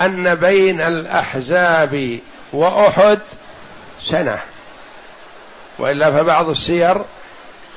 أن 0.00 0.34
بين 0.34 0.80
الأحزاب 0.80 2.18
وأحد 2.52 3.18
سنة. 4.02 4.38
وإلا 5.78 6.10
فبعض 6.10 6.48
السير 6.48 6.96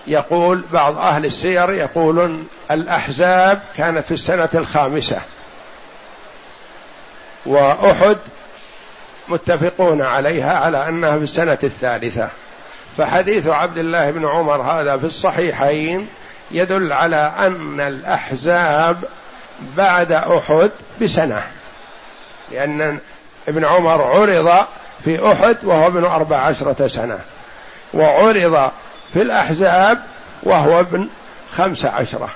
يقول 0.08 0.64
بعض 0.74 0.98
أهل 0.98 1.26
السير 1.26 1.74
يقولون 1.74 2.48
الأحزاب 2.72 3.62
كانت 3.78 4.06
في 4.06 4.14
السنة 4.14 4.50
الخامسة. 4.54 5.22
وأحد 7.46 8.18
متفقون 9.28 10.02
عليها 10.02 10.58
على 10.58 10.90
أنها 10.90 11.18
في 11.18 11.24
السنة 11.24 11.58
الثالثة. 11.64 12.30
فحديث 12.98 13.48
عبد 13.48 13.78
الله 13.78 14.12
بن 14.12 14.28
عمر 14.28 14.62
هذا 14.62 14.98
في 14.98 15.06
الصحيحين 15.06 16.08
يدل 16.52 16.94
على 16.94 17.34
أن 17.40 17.80
الأحزاب 17.80 19.04
بعد 19.78 20.12
أحد 20.12 20.72
بسنة 21.02 21.44
لأن 22.52 23.00
ابن 23.48 23.66
عمر 23.66 24.02
عرض 24.02 24.66
في 25.04 25.32
أحد 25.32 25.58
وهو 25.64 25.88
ابن 25.88 26.04
أربع 26.04 26.38
عشرة 26.38 26.88
سنة 26.88 27.20
وعرض 27.94 28.72
في 29.14 29.22
الأحزاب 29.22 30.04
وهو 30.44 30.80
ابن 30.80 31.08
خمس 31.56 31.86
عشرة. 31.86 32.30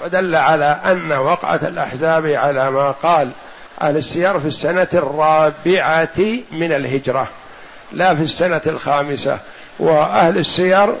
فدل 0.00 0.36
على 0.36 0.80
أن 0.84 1.12
وقعة 1.12 1.60
الأحزاب 1.62 2.26
على 2.26 2.70
ما 2.70 2.90
قال 2.90 3.30
أهل 3.82 3.96
السير 3.96 4.40
في 4.40 4.46
السنة 4.46 4.88
الرابعة 4.94 6.18
من 6.52 6.72
الهجرة 6.72 7.28
لا 7.92 8.14
في 8.14 8.22
السنة 8.22 8.60
الخامسة. 8.66 9.38
وأهل 9.78 10.38
السير 10.38 10.94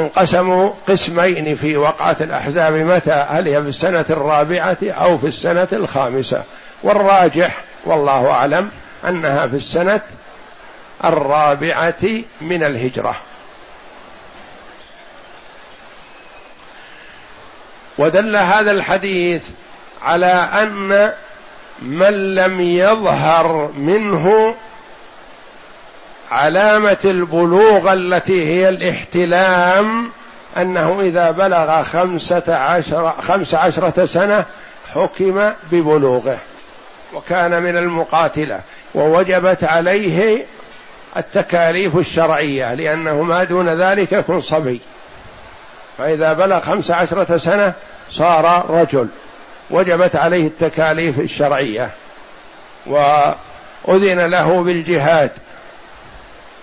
انقسموا 0.00 0.70
قسمين 0.88 1.56
في 1.56 1.76
وقعة 1.76 2.16
الأحزاب 2.20 2.72
متى؟ 2.72 3.26
هل 3.28 3.48
هي 3.48 3.62
في 3.62 3.68
السنة 3.68 4.04
الرابعة 4.10 4.78
أو 4.82 5.18
في 5.18 5.26
السنة 5.26 5.68
الخامسة؟ 5.72 6.44
والراجح 6.82 7.64
والله 7.84 8.30
أعلم 8.30 8.70
أنها 9.08 9.46
في 9.46 9.56
السنة 9.56 10.00
الرابعة 11.04 12.04
من 12.40 12.64
الهجرة. 12.64 13.16
ودل 17.98 18.36
هذا 18.36 18.70
الحديث 18.70 19.42
على 20.02 20.48
أن 20.62 21.12
من 21.82 22.34
لم 22.34 22.60
يظهر 22.60 23.70
منه 23.76 24.54
علامة 26.30 26.98
البلوغ 27.04 27.92
التي 27.92 28.46
هي 28.46 28.68
الاحتلام 28.68 30.10
أنه 30.56 31.00
إذا 31.00 31.30
بلغ 31.30 31.82
خمسة 31.82 32.56
عشر 32.56 33.10
خمس 33.10 33.54
عشرة 33.54 34.06
سنة 34.06 34.44
حكم 34.94 35.52
ببلوغه 35.72 36.38
وكان 37.14 37.62
من 37.62 37.76
المقاتلة 37.76 38.60
ووجبت 38.94 39.64
عليه 39.64 40.46
التكاليف 41.16 41.96
الشرعية 41.96 42.74
لأنه 42.74 43.22
ما 43.22 43.44
دون 43.44 43.68
ذلك 43.68 44.12
يكون 44.12 44.40
صبي. 44.40 44.80
فإذا 45.98 46.32
بلغ 46.32 46.60
خمس 46.60 46.90
عشرة 46.90 47.36
سنة 47.36 47.72
صار 48.10 48.70
رجل. 48.70 49.08
وجبت 49.70 50.16
عليه 50.16 50.46
التكاليف 50.46 51.20
الشرعية. 51.20 51.90
وأذن 52.86 54.20
له 54.20 54.62
بالجهاد. 54.62 55.30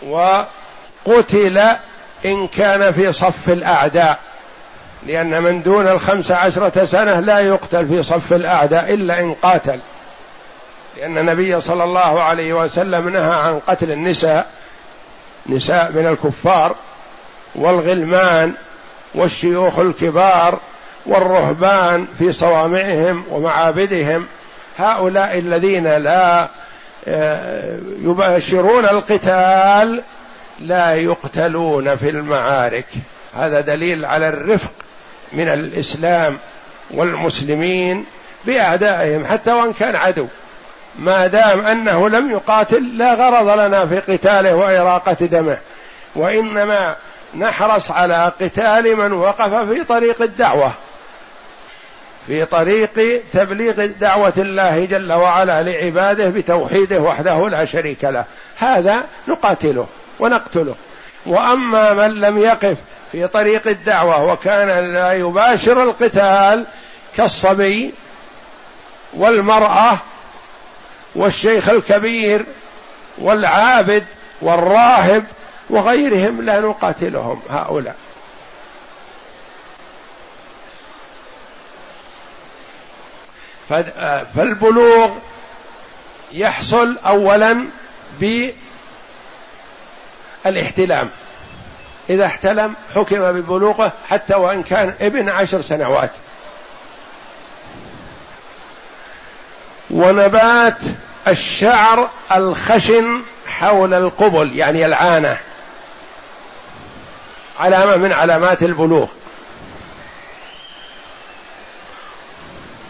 وقتل 0.04 1.62
إن 2.26 2.48
كان 2.48 2.92
في 2.92 3.12
صف 3.12 3.50
الأعداء 3.50 4.20
لأن 5.08 5.44
من 5.44 5.62
دون 5.62 5.88
الخمس 5.88 6.32
عشرة 6.32 6.86
سنة 6.86 7.20
لا 7.20 7.40
يقتل 7.40 7.88
في 7.88 8.04
صف 8.04 8.34
الأعداء 8.34 8.94
إلا 8.94 9.20
إن 9.20 9.34
قاتل. 9.34 9.80
لأن 10.98 11.18
النبي 11.18 11.62
صلى 11.62 11.84
الله 11.84 12.22
عليه 12.22 12.54
وسلم 12.54 13.10
نهى 13.10 13.34
عن 13.34 13.60
قتل 13.60 13.92
النساء 13.92 14.46
نساء 15.50 15.92
من 15.92 16.08
الكفار 16.08 16.76
والغلمان 17.56 18.54
والشيوخ 19.16 19.80
الكبار 19.80 20.60
والرهبان 21.06 22.08
في 22.20 22.32
صوامعهم 22.32 23.24
ومعابدهم. 23.30 24.28
هؤلاء 24.78 25.38
الذين 25.38 25.88
لا 25.88 26.48
يباشرون 28.02 28.86
القتال 28.86 30.04
لا 30.60 30.94
يقتلون 30.94 31.96
في 31.96 32.10
المعارك. 32.10 32.88
هذا 33.36 33.62
دليل 33.62 34.06
على 34.06 34.30
الرفق 34.30 34.72
من 35.34 35.48
الإسلام 35.48 36.38
والمسلمين 36.92 38.06
بأعدائهم 38.46 39.26
حتى 39.26 39.52
وإن 39.52 39.74
كان 39.74 39.96
عدو. 39.96 40.28
ما 41.00 41.28
دام 41.28 41.60
أنه 41.60 42.10
لم 42.10 42.32
يقاتل 42.32 42.98
لا 42.98 43.14
غرض 43.14 43.60
لنا 43.60 43.86
في 43.86 44.00
قتاله 44.00 44.56
وإراقة 44.56 45.26
دمه. 45.26 45.58
وإنما 46.16 46.96
نحرص 47.36 47.92
على 47.92 48.32
قتال 48.42 48.96
من 48.96 49.14
وقف 49.14 49.54
في 49.72 49.84
طريق 49.84 50.22
الدعوة. 50.22 50.74
في 52.28 52.46
طريق 52.46 53.22
تبليغ 53.34 53.86
دعوة 53.86 54.34
الله 54.38 54.86
جل 54.86 55.14
وعلا 55.14 55.64
لعباده 55.64 56.30
بتوحيده 56.30 57.00
وحده 57.02 57.50
لا 57.50 57.66
شريك 57.66 58.04
له. 58.04 58.26
هذا 58.58 59.04
نقاتله 59.28 59.88
ونقتله. 60.20 60.76
وأما 61.26 61.94
من 61.94 62.22
لم 62.22 62.38
يقف 62.38 62.78
في 63.12 63.28
طريق 63.28 63.68
الدعوة 63.68 64.32
وكان 64.32 64.94
لا 64.94 65.14
يباشر 65.14 65.84
القتال 65.84 66.66
كالصبي 67.18 67.94
والمرأة 69.14 69.98
والشيخ 71.16 71.70
الكبير 71.70 72.46
والعابد 73.18 74.04
والراهب 74.42 75.24
وغيرهم 75.70 76.42
لا 76.42 76.60
نقاتلهم 76.62 77.42
هؤلاء. 77.50 77.96
فالبلوغ 83.70 85.12
يحصل 86.32 86.98
اولا 87.06 87.66
بالاحتلام. 90.46 91.10
إذا 92.10 92.26
احتلم 92.26 92.76
حكم 92.96 93.32
ببلوغه 93.32 93.94
حتى 94.10 94.36
وإن 94.36 94.64
كان 94.64 94.96
ابن 95.00 95.30
عشر 95.30 95.62
سنوات. 95.62 96.12
ونبات 99.90 100.78
الشعر 101.28 102.10
الخشن 102.36 103.22
حول 103.48 103.94
القبل 103.94 104.56
يعني 104.56 104.86
العانة. 104.86 105.38
علامة 107.60 107.96
من 107.96 108.12
علامات 108.12 108.64
البلوغ. 108.64 109.12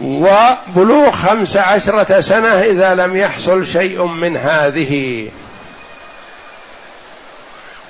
وبلوغ 0.01 1.11
خمس 1.11 1.57
عشرة 1.57 2.21
سنة 2.21 2.61
إذا 2.61 2.95
لم 2.95 3.15
يحصل 3.15 3.65
شيء 3.65 4.05
من 4.05 4.37
هذه. 4.37 5.29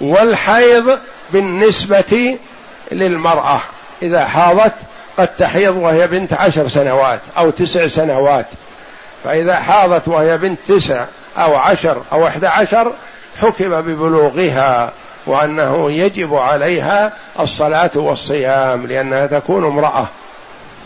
والحيض 0.02 1.00
بالنسبة 1.34 2.38
للمرأة 2.92 3.60
إذا 4.02 4.26
حاضت 4.26 4.74
قد 5.18 5.28
تحيض 5.28 5.76
وهي 5.76 6.08
بنت 6.08 6.34
عشر 6.34 6.68
سنوات 6.68 7.20
أو 7.38 7.50
تسع 7.50 7.88
سنوات. 7.88 8.46
فإذا 9.24 9.56
حاضت 9.56 10.08
وهي 10.08 10.38
بنت 10.38 10.60
تسع 10.68 11.06
أو 11.38 11.56
عشر 11.56 12.02
أو 12.12 12.28
أحد 12.28 12.46
عشر 12.46 12.94
حكم 13.42 13.82
ببلوغها 13.82 14.92
وأنه 15.26 15.92
يجب 15.92 16.36
عليها 16.36 17.14
الصلاة 17.40 17.92
والصيام 17.96 18.88
لأنها 18.88 19.28
تكون 19.28 19.66
امرأة. 19.66 20.08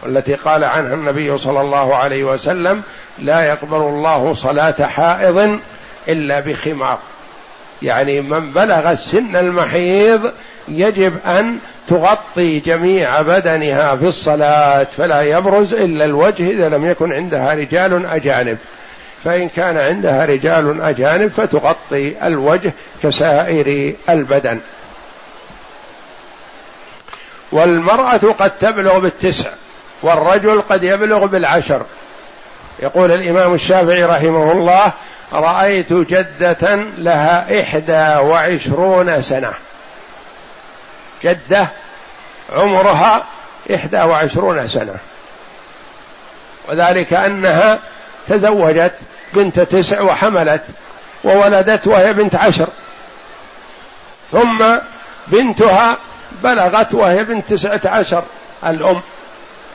التي 0.06 0.36
قال 0.36 0.64
عنها 0.64 0.94
النبي 0.94 1.38
صلى 1.38 1.62
الله 1.62 1.96
عليه 1.96 2.24
وسلم 2.24 2.82
لا 3.20 3.42
يقبل 3.42 3.78
الله 3.78 4.34
صلاة 4.34 4.86
حائض 4.86 5.60
إلا 6.08 6.40
بخمار. 6.40 7.00
يعني 7.82 8.22
من 8.22 8.52
بلغ 8.52 8.96
سن 8.96 9.36
المحيض 9.36 10.32
يجب 10.68 11.14
أن 11.26 11.58
تغطي 11.88 12.60
جميع 12.60 13.22
بدنها 13.22 13.96
في 13.96 14.06
الصلاة 14.06 14.88
فلا 14.98 15.22
يبرز 15.22 15.74
إلا 15.74 16.06
الوجه 16.06 16.50
إذا 16.52 16.70
لم 16.70 16.86
يكن 16.86 17.14
عندها 17.14 17.54
رجال 17.54 18.06
أجانب. 18.06 18.58
فإن 19.24 19.50
كان 19.50 19.78
عندها 19.78 20.26
رجال 20.26 20.82
أجانب 20.82 21.28
فتغطي 21.28 22.28
الوجه 22.28 22.74
كسائر 23.04 23.94
البدن. 24.10 24.60
والمرأة 27.52 28.18
قد 28.40 28.52
تبلغ 28.60 29.00
بالتسع. 29.00 29.50
والرجل 30.02 30.62
قد 30.62 30.84
يبلغ 30.84 31.26
بالعشر. 31.26 31.86
يقول 32.80 33.12
الإمام 33.12 33.54
الشافعي 33.54 34.04
رحمه 34.04 34.52
الله 34.52 34.92
رأيت 35.34 35.94
جدة 35.94 36.76
لها 36.98 37.62
إحدى 37.62 38.28
وعشرون 38.28 39.22
سنة. 39.22 39.54
جدة 41.24 41.68
عمرها 42.54 43.24
إحدى 43.76 44.02
وعشرون 44.02 44.68
سنة. 44.68 44.96
وذلك 46.70 47.14
أنها 47.14 47.80
تزوجت 48.28 48.94
بنت 49.34 49.60
تسع 49.60 50.02
وحملت 50.02 50.64
وولدت 51.24 51.88
وهي 51.88 52.14
بنت 52.14 52.36
عشر. 52.36 52.68
ثم 54.32 54.66
بنتها 55.28 55.98
بلغت 56.44 56.94
وهي 56.94 57.24
بنت 57.24 57.50
تسعة 57.54 57.82
عشر 57.86 58.24
الأم. 58.66 59.02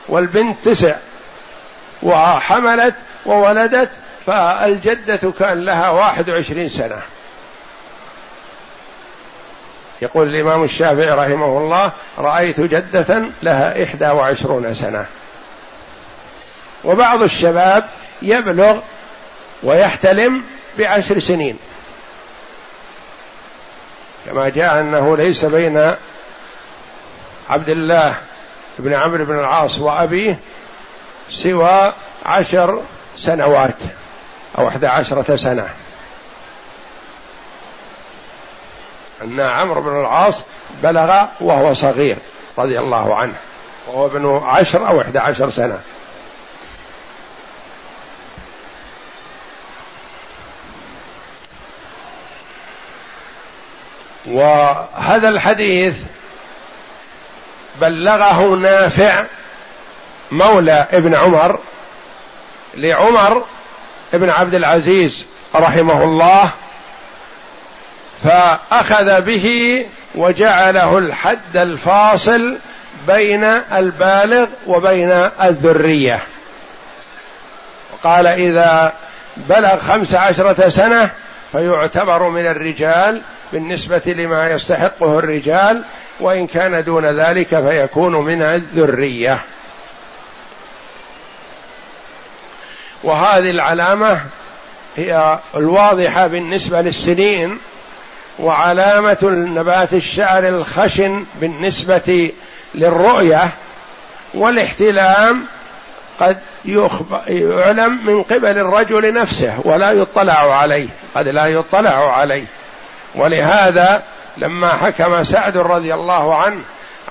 والبنت 0.08 0.56
تسع 0.64 0.96
وحملت 2.02 2.94
وولدت 3.26 3.90
فالجدة 4.26 5.32
كان 5.38 5.64
لها 5.64 5.90
واحد 5.90 6.30
وعشرين 6.30 6.68
سنة. 6.68 6.98
يقول 10.02 10.28
الإمام 10.28 10.64
الشافعي 10.64 11.10
رحمه 11.10 11.58
الله 11.58 11.92
رأيت 12.18 12.60
جدة 12.60 13.22
لها 13.42 13.82
إحدى 13.82 14.06
وعشرون 14.06 14.74
سنة. 14.74 15.06
وبعض 16.84 17.22
الشباب 17.22 17.88
يبلغ 18.22 18.80
ويحتلم 19.62 20.42
بعشر 20.78 21.18
سنين. 21.18 21.58
كما 24.26 24.48
جاء 24.48 24.80
أنه 24.80 25.16
ليس 25.16 25.44
بين 25.44 25.94
عبد 27.50 27.68
الله 27.68 28.14
بن 28.78 28.94
عمرو 28.94 29.24
بن 29.24 29.38
العاص 29.38 29.78
وأبيه 29.78 30.38
سوى 31.30 31.92
عشر 32.26 32.82
سنوات 33.16 33.78
أو 34.58 34.68
أحد 34.68 34.84
عشرة 34.84 35.36
سنة. 35.36 35.68
أن 39.22 39.40
عمرو 39.40 39.80
بن 39.80 40.00
العاص 40.00 40.42
بلغ 40.82 41.24
وهو 41.40 41.74
صغير 41.74 42.16
رضي 42.58 42.78
الله 42.78 43.14
عنه 43.16 43.34
وهو 43.86 44.06
ابن 44.06 44.40
عشر 44.44 44.88
أو 44.88 45.00
إحدى 45.00 45.18
عشر 45.18 45.50
سنة. 45.50 45.80
وهذا 54.26 55.28
الحديث 55.28 56.02
بلغه 57.80 58.56
نافع 58.56 59.24
مولى 60.32 60.86
ابن 60.92 61.14
عمر 61.14 61.58
لعمر 62.74 63.44
ابن 64.14 64.30
عبد 64.30 64.54
العزيز 64.54 65.26
رحمه 65.54 66.04
الله 66.04 66.50
فأخذ 68.24 69.20
به 69.20 69.86
وجعله 70.14 70.98
الحد 70.98 71.56
الفاصل 71.56 72.58
بين 73.06 73.44
البالغ 73.44 74.46
وبين 74.66 75.10
الذرية. 75.42 76.20
قال 78.04 78.26
إذا 78.26 78.92
بلغ 79.36 79.76
خمس 79.76 80.14
عشرة 80.14 80.68
سنة 80.68 81.10
فيعتبر 81.52 82.28
من 82.28 82.46
الرجال 82.46 83.22
بالنسبة 83.52 84.02
لما 84.06 84.50
يستحقه 84.50 85.18
الرجال 85.18 85.82
وإن 86.20 86.46
كان 86.46 86.84
دون 86.84 87.06
ذلك 87.06 87.48
فيكون 87.48 88.12
من 88.12 88.42
الذرية. 88.42 89.38
وهذه 93.02 93.50
العلامة 93.50 94.20
هي 94.96 95.38
الواضحة 95.56 96.26
بالنسبة 96.26 96.80
للسنين 96.80 97.58
وعلامة 98.38 99.18
نبات 99.22 99.94
الشعر 99.94 100.48
الخشن 100.48 101.24
بالنسبة 101.40 102.32
للرؤية 102.74 103.48
والاحتلام 104.34 105.44
قد 106.20 106.38
يعلم 107.28 108.06
من 108.06 108.22
قبل 108.22 108.58
الرجل 108.58 109.14
نفسه 109.14 109.60
ولا 109.64 109.92
يطلع 109.92 110.58
عليه 110.58 110.88
قد 111.14 111.28
لا 111.28 111.46
يطلع 111.46 112.16
عليه. 112.18 112.44
ولهذا 113.14 114.02
لما 114.36 114.68
حكم 114.68 115.22
سعد 115.22 115.56
رضي 115.56 115.94
الله 115.94 116.36
عنه 116.36 116.60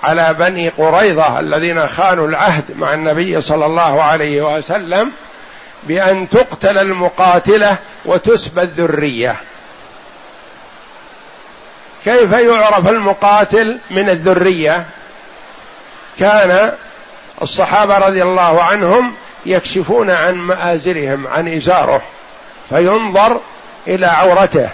على 0.03 0.33
بني 0.33 0.69
قريظة 0.69 1.39
الذين 1.39 1.87
خانوا 1.87 2.27
العهد 2.27 2.77
مع 2.77 2.93
النبي 2.93 3.41
صلى 3.41 3.65
الله 3.65 4.03
عليه 4.03 4.57
وسلم 4.57 5.11
بأن 5.83 6.29
تقتل 6.29 6.77
المقاتلة 6.77 7.77
وتسبى 8.05 8.61
الذرية. 8.61 9.35
كيف 12.05 12.31
يعرف 12.31 12.87
المقاتل 12.87 13.79
من 13.89 14.09
الذرية؟ 14.09 14.85
كان 16.19 16.73
الصحابة 17.41 17.97
رضي 17.97 18.23
الله 18.23 18.63
عنهم 18.63 19.13
يكشفون 19.45 20.09
عن 20.09 20.35
مآزرهم 20.35 21.27
عن 21.27 21.47
إزاره 21.47 22.01
فينظر 22.69 23.41
إلى 23.87 24.05
عورته. 24.05 24.69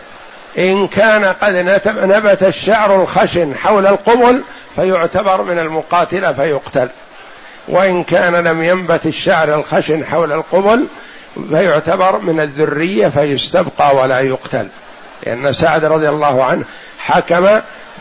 إن 0.57 0.87
كان 0.87 1.25
قد 1.25 1.55
نبت 1.87 2.43
الشعر 2.43 3.01
الخشن 3.01 3.55
حول 3.55 3.87
القبل 3.87 4.43
فيعتبر 4.75 5.41
من 5.41 5.59
المقاتلة 5.59 6.33
فيقتل. 6.33 6.89
وإن 7.67 8.03
كان 8.03 8.35
لم 8.35 8.63
ينبت 8.63 9.05
الشعر 9.05 9.55
الخشن 9.55 10.05
حول 10.05 10.31
القبل 10.31 10.87
فيعتبر 11.49 12.19
من 12.19 12.39
الذرية 12.39 13.07
فيستبقى 13.07 13.95
ولا 13.95 14.19
يقتل. 14.19 14.67
لأن 15.25 15.53
سعد 15.53 15.85
رضي 15.85 16.09
الله 16.09 16.45
عنه 16.45 16.63
حكم 16.99 17.47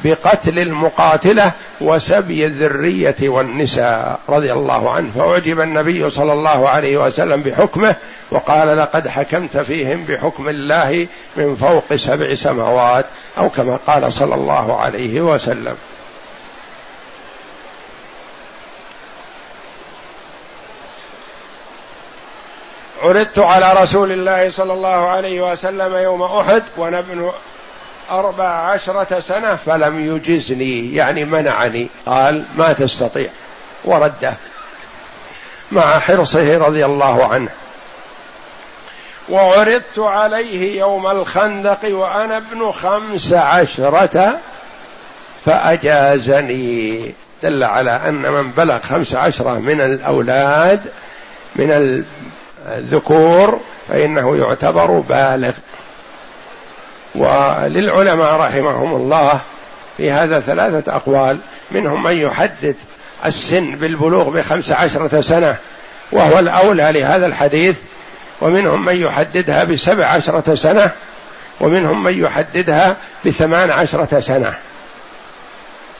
بقتل 0.04 0.58
المقاتلة 0.58 1.52
وسبي 1.80 2.46
الذرية 2.46 3.16
والنساء 3.22 4.20
رضي 4.28 4.52
الله 4.52 4.90
عنه. 4.90 5.10
فأعجب 5.14 5.60
النبي 5.60 6.10
صلى 6.10 6.32
الله 6.32 6.68
عليه 6.68 6.96
وسلم 6.96 7.40
بحكمه 7.42 7.96
وقال 8.30 8.76
لقد 8.76 9.08
حكمت 9.08 9.56
فيهم 9.58 10.04
بحكم 10.04 10.48
الله 10.48 11.06
من 11.36 11.56
فوق 11.56 11.94
سبع 11.94 12.34
سماوات 12.34 13.06
أو 13.38 13.48
كما 13.48 13.78
قال 13.86 14.12
صلى 14.12 14.34
الله 14.34 14.80
عليه 14.80 15.20
وسلم. 15.20 15.76
عرضت 23.02 23.38
على 23.38 23.72
رسول 23.82 24.12
الله 24.12 24.50
صلى 24.50 24.72
الله 24.72 25.08
عليه 25.08 25.52
وسلم 25.52 25.94
يوم 25.94 26.22
أحد 26.22 26.62
وأنا 26.76 26.98
ابن 26.98 27.32
أربع 28.11 28.49
عشرة 28.49 29.20
سنة 29.20 29.55
فلم 29.55 30.16
يجزني 30.16 30.94
يعني 30.94 31.25
منعني. 31.25 31.88
قال 32.07 32.44
ما 32.57 32.73
تستطيع. 32.73 33.29
ورده. 33.85 34.35
مع 35.73 35.99
حرصه 35.99 36.59
رضي 36.59 36.85
الله 36.85 37.27
عنه. 37.27 37.51
وعرضت 39.29 39.99
عليه 39.99 40.81
يوم 40.81 41.07
الخندق 41.07 41.79
وأنا 41.85 42.37
ابن 42.37 42.70
خمس 42.70 43.33
عشرة 43.33 44.38
فأجازني. 45.44 47.14
دل 47.42 47.64
على 47.64 47.90
أن 47.90 48.33
من 48.33 48.51
بلغ 48.51 48.79
خمس 48.79 49.14
عشرة 49.14 49.51
من 49.51 49.81
الأولاد 49.81 50.81
من 51.57 51.70
الذكور 52.68 53.61
فإنه 53.88 54.37
يعتبر 54.37 55.01
بالغ. 55.01 55.53
وللعلماء 57.14 58.35
رحمهم 58.35 58.94
الله 58.94 59.40
في 59.96 60.11
هذا 60.11 60.40
ثلاثة 60.40 60.96
أقوال. 60.96 61.38
منهم 61.70 62.03
من 62.03 62.12
يحدد 62.12 62.77
السن 63.27 63.77
بالبلوغ 63.77 64.31
بخمس 64.31 64.73
عشرة 64.73 65.20
سنة 65.20 65.57
وهو 66.12 66.38
الأولى 66.38 66.90
لهذا 66.92 67.27
الحديث. 67.27 67.77
ومنهم 68.40 68.85
من 68.85 68.96
يحددها 68.96 69.64
بسبع 69.64 70.07
عشرة 70.07 70.55
سنة 70.55 70.90
ومنهم 71.61 72.03
من 72.03 72.25
يحددها 72.25 72.96
بثمان 73.27 73.70
عشرة 73.70 74.20
سنة. 74.20 74.55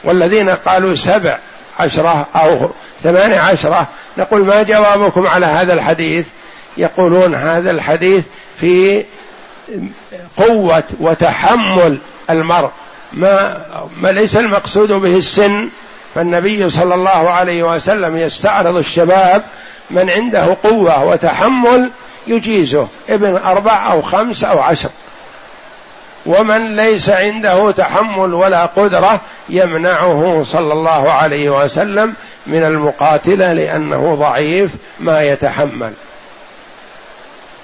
والذين 0.03 0.49
قالوا 0.49 0.95
سبع 0.95 1.37
عشرة 1.79 2.27
أو 2.35 2.69
ثمان 3.03 3.33
عشرة 3.33 3.87
نقول 4.17 4.45
ما 4.45 4.63
جوابكم 4.63 5.27
على 5.27 5.45
هذا 5.45 5.73
الحديث؟ 5.73 6.27
يقولون 6.77 7.35
هذا 7.35 7.71
الحديث 7.71 8.23
في 8.59 9.03
قوة 10.37 10.83
وتحمل 10.99 11.97
المرء. 12.29 12.69
ما, 13.13 13.61
ما 14.01 14.09
ليس 14.09 14.37
المقصود 14.37 14.91
به 14.91 15.17
السن. 15.17 15.69
فالنبي 16.15 16.69
صلى 16.69 16.95
الله 16.95 17.29
عليه 17.29 17.63
وسلم 17.63 18.17
يستعرض 18.17 18.77
الشباب 18.77 19.43
من 19.91 20.09
عنده 20.09 20.57
قوة 20.63 21.03
وتحمل 21.03 21.91
يجيزه. 22.27 22.87
ابن 23.09 23.35
أربع 23.35 23.91
أو 23.91 24.01
خمس 24.01 24.43
أو 24.43 24.59
عشر. 24.59 24.89
ومن 26.25 26.75
ليس 26.75 27.09
عنده 27.09 27.71
تحمل 27.71 28.33
ولا 28.33 28.65
قدرة 28.65 29.21
يمنعه 29.49 30.43
صلى 30.43 30.73
الله 30.73 31.11
عليه 31.11 31.63
وسلم 31.63 32.13
من 32.47 32.63
المقاتلة 32.63 33.53
لأنه 33.53 34.15
ضعيف 34.15 34.71
ما 34.99 35.23
يتحمل. 35.23 35.93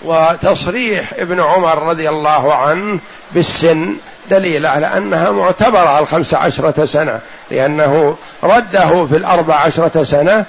وتصريح 0.04 1.14
ابن 1.14 1.40
عمر 1.40 1.88
رضي 1.88 2.10
الله 2.10 2.54
عنه 2.56 3.00
بالسن 3.32 3.96
دليل 4.30 4.66
على 4.66 4.86
أنها 4.98 5.32
معتبرة 5.32 6.00
الخمس 6.00 6.34
عشرة 6.34 6.86
سنة 6.86 7.20
لأنه 7.52 8.18
رده 8.44 9.06
في 9.06 9.18
الأربع 9.18 9.56
عشرة 9.56 10.04
سنة 10.04 10.46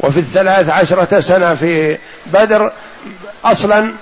وفي 0.00 0.20
الثلاث 0.20 0.68
عشرة 0.68 1.20
سنة 1.20 1.54
في 1.54 1.98
بدر. 2.26 2.72
أصلا 3.44 3.92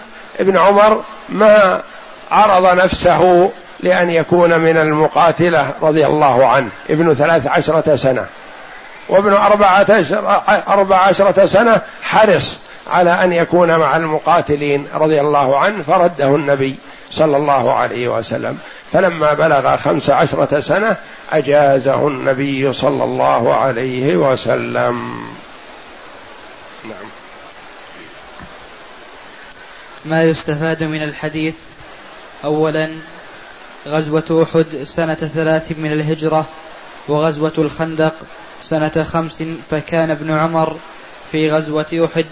ابن 0.41 0.57
عمر 0.57 1.03
ما 1.29 1.83
عرض 2.31 2.77
نفسه 2.77 3.51
لأن 3.81 4.11
يكون 4.11 4.59
من 4.61 4.77
المقاتلة 4.77 5.73
رضي 5.83 6.07
الله 6.07 6.47
عنه 6.47 6.69
ابن 6.91 7.15
ثلاث 7.15 7.47
عشرة 7.47 7.97
سنة. 7.97 8.27
وابن 9.09 9.33
أربعة 9.33 9.87
عشر 9.91 10.43
أربع 10.69 10.97
عشرة 10.97 11.47
سنة 11.47 11.81
حرص 12.03 12.59
على 12.87 13.11
أن 13.11 13.33
يكون 13.33 13.77
مع 13.77 13.97
المقاتلين 13.97 14.87
رضي 14.95 15.21
الله 15.21 15.59
عنه 15.59 15.83
فرده 15.83 16.37
النبي 16.37 16.77
صلى 17.11 17.37
الله 17.37 17.73
عليه 17.73 18.09
وسلم. 18.09 18.59
فلما 18.93 19.33
بلغ 19.33 19.77
خمس 19.77 20.11
عشرة 20.11 20.61
سنة 20.61 20.97
أجازه 21.33 22.09
النبي 22.09 22.73
صلى 22.73 23.05
الله 23.05 23.55
عليه 23.55 24.17
وسلم. 24.17 25.27
نعم. 26.85 27.09
ما 30.05 30.25
يستفاد 30.25 30.83
من 30.85 31.03
الحديث؟ 31.03 31.57
أولا 32.45 32.91
غزوة 33.87 34.47
أحد 34.53 34.83
سنة 34.83 35.15
ثلاث 35.15 35.73
من 35.79 35.93
الهجرة 35.93 36.47
وغزوة 37.09 37.53
الخندق 37.59 38.15
سنة 38.63 39.07
خمس 39.13 39.43
فكان 39.71 40.11
ابن 40.11 40.31
عمر 40.31 40.77
في 41.33 41.51
غزوة 41.51 42.09
أحد 42.15 42.27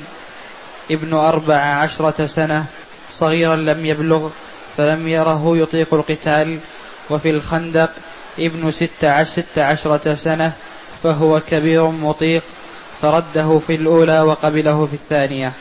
ابن 0.90 1.14
أربع 1.14 1.56
عشرة 1.56 2.26
سنة 2.26 2.64
صغيرا 3.12 3.56
لم 3.56 3.86
يبلغ 3.86 4.28
فلم 4.76 5.08
يره 5.08 5.56
يطيق 5.56 5.94
القتال. 5.94 6.60
وفي 7.10 7.30
الخندق 7.30 7.90
ابن 8.38 8.70
ست, 8.70 9.04
عش 9.04 9.26
ست 9.26 9.58
عشرة 9.58 10.14
سنة 10.14 10.52
فهو 11.02 11.40
كبير 11.50 11.86
مطيق 11.86 12.42
فرده 13.02 13.58
في 13.58 13.74
الأولى 13.74 14.20
وقبله 14.20 14.86
في 14.86 14.94
الثانية. 14.94 15.52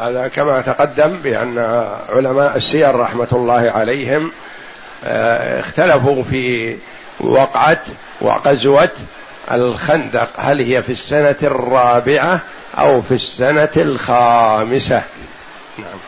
هذا 0.00 0.28
كما 0.28 0.60
تقدم 0.60 1.16
بأن 1.16 1.58
علماء 2.08 2.56
السير 2.56 2.94
رحمة 2.94 3.28
الله 3.32 3.70
عليهم 3.70 4.32
آه، 5.04 5.60
اختلفوا 5.60 6.22
في 6.22 6.76
وقعة 7.20 7.82
وغزوة 8.20 8.90
الخندق. 9.50 10.28
هل 10.36 10.60
هي 10.60 10.82
في 10.82 10.92
السنة 10.92 11.36
الرابعة 11.42 12.42
أو 12.78 13.02
في 13.02 13.14
السنة 13.14 13.70
الخامسة. 13.76 15.02
نعم. 15.78 15.98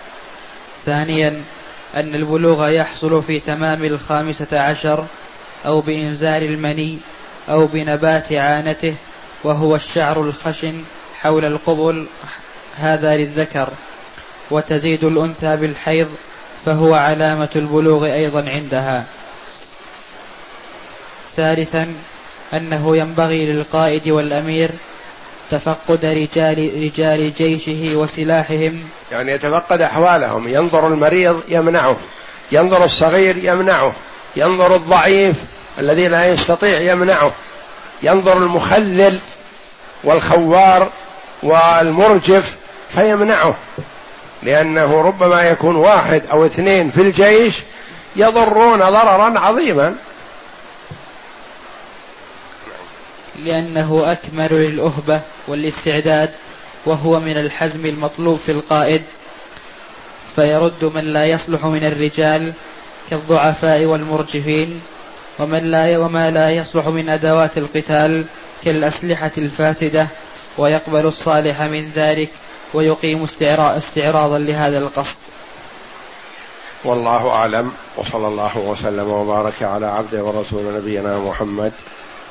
ثانيا 0.87 1.43
أن 1.95 2.15
البلوغ 2.15 2.69
يحصل 2.69 3.23
في 3.23 3.41
تمام 3.41 3.85
الخامسة 3.85 4.61
عشر 4.61 5.05
أو 5.67 5.81
بإنزال 5.81 6.43
المني 6.43 6.99
أو 7.49 7.67
بنبات 7.67 8.33
عانته 8.33 8.95
وهو 9.45 9.77
الشعر 9.77 10.23
الخشن 10.23 10.83
حول 11.21 11.45
القبل 11.45 12.07
هذا 12.77 13.17
للذكر. 13.17 13.69
وتزيد 14.51 15.05
الأنثى 15.05 15.57
بالحيض 15.57 16.09
فهو 16.67 16.95
علامة 16.95 17.49
البلوغ 17.57 18.05
أيضا 18.05 18.51
عندها. 18.51 19.05
ثالثا 21.37 21.95
أنه 22.55 22.97
ينبغي 22.97 23.53
للقائد 23.53 24.09
والأمير 24.09 24.71
تفقد 25.51 26.05
رجال 26.05 26.83
رجال 26.83 27.35
جيشه 27.35 27.97
وسلاحهم. 27.97 28.81
يعني 29.13 29.33
يتفقد 29.33 29.81
أحوالهم. 29.81 30.49
ينظر 30.49 30.87
المريض 30.87 31.43
يمنعه. 31.49 31.97
ينظر 32.53 32.85
الصغير 32.85 33.37
يمنعه. 33.37 33.93
ينظر 34.37 34.75
الضعيف 34.77 35.37
الذي 35.79 36.09
لا 36.09 36.33
يستطيع 36.33 36.81
يمنعه. 36.81 37.33
ينظر 38.03 38.37
المخذل 38.37 39.19
والخوار 40.05 40.89
والمرجف 41.43 42.57
فيمنعه. 42.91 43.55
لأنه 44.43 45.01
ربما 45.01 45.43
يكون 45.43 45.77
واحد 45.77 46.23
أو 46.33 46.47
اثنين 46.47 46.91
في 46.91 47.01
الجيش 47.01 47.63
يضرون 48.17 48.79
ضررا 48.79 49.39
عظيما. 49.39 49.95
لأنه 53.45 54.13
أكمل 54.13 54.49
للأهبة 54.53 55.21
والاستعداد 55.49 56.31
وهو 56.87 57.21
من 57.21 57.39
الحزم 57.39 57.87
المطلوب 57.87 58.39
في 58.47 58.53
القائد 58.53 59.03
فيرد 60.37 60.85
من 60.95 61.05
لا 61.05 61.27
يصلح 61.27 61.65
من 61.65 61.85
الرجال 61.85 62.53
كالضعفاء 63.11 63.85
والمرجفين 63.85 64.81
ومن 65.39 65.71
لا 65.71 65.99
وما 65.99 66.31
لا 66.31 66.51
يصلح 66.51 66.87
من 66.87 67.09
أدوات 67.09 67.59
القتال 67.59 68.27
كالأسلحة 68.65 69.31
الفاسدة 69.39 70.07
ويقبل 70.59 71.07
الصالح 71.07 71.63
من 71.63 71.91
ذلك 71.91 72.31
ويقيم 72.75 73.27
استعراضا 73.77 74.39
لهذا 74.39 74.79
القصد. 74.79 75.17
والله 76.85 77.31
أعلم 77.31 77.73
وصلى 77.97 78.29
الله 78.29 78.59
وسلم 78.59 79.09
وبارك 79.11 79.63
على 79.63 79.87
عبده 79.87 80.25
ورسول 80.25 80.75
نبينا 80.77 81.19
محمد 81.19 81.73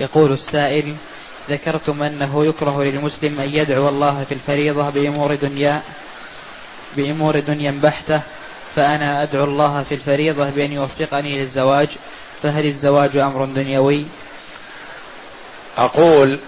يقول 0.00 0.32
السائل 0.32 0.94
ذكرتم 1.50 2.02
أنه 2.02 2.44
يكره 2.44 2.82
للمسلم 2.82 3.40
أن 3.40 3.50
يدعو 3.52 3.88
الله 3.88 4.24
في 4.28 4.34
الفريضة 4.34 4.90
بأمور 4.90 5.34
دنيا 5.34 5.82
بأمور 6.96 7.38
دنيا 7.38 7.80
بحتة 7.82 8.20
فأنا 8.76 9.22
أدعو 9.22 9.44
الله 9.44 9.84
في 9.88 9.94
الفريضة 9.94 10.50
بأن 10.50 10.72
يوفقني 10.72 11.38
للزواج 11.38 11.88
فهل 12.42 12.66
الزواج 12.66 13.16
أمر 13.16 13.44
دنيوي؟ 13.44 14.04
أقول 15.78 16.38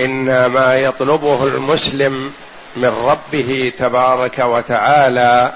إن 0.00 0.46
ما 0.46 0.74
يطلبه 0.74 1.46
المسلم 1.46 2.32
من 2.76 2.88
ربه 2.88 3.72
تبارك 3.78 4.38
وتعالى 4.38 5.52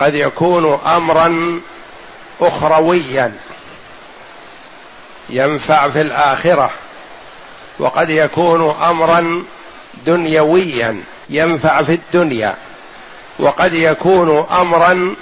قد 0.00 0.14
يكون 0.14 0.78
امرا 0.86 1.60
اخرويا. 2.40 3.32
ينفع 5.30 5.88
في 5.88 6.00
الآخرة 6.00 6.70
وقد 7.78 8.10
يكون 8.10 8.74
امرا 8.82 9.44
دنيويا 10.06 11.00
ينفع 11.30 11.82
في 11.82 11.94
الدنيا 11.94 12.54
وقد 13.38 13.72
يكون 13.72 14.46
امرا 14.50 15.14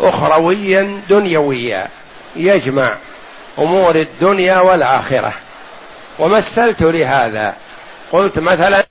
اخرويا 0.00 1.00
دنيويا 1.08 1.88
يجمع 2.36 2.94
أمور 3.58 3.94
الدنيا 3.94 4.60
والآخرة. 4.60 5.32
ومثلت 6.18 6.82
لهذا 6.82 7.54
قلت 8.12 8.38
مثلا 8.38 8.84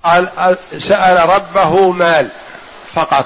سأل 0.80 1.30
ربه 1.30 1.92
مال 1.92 2.28
فقط 2.94 3.26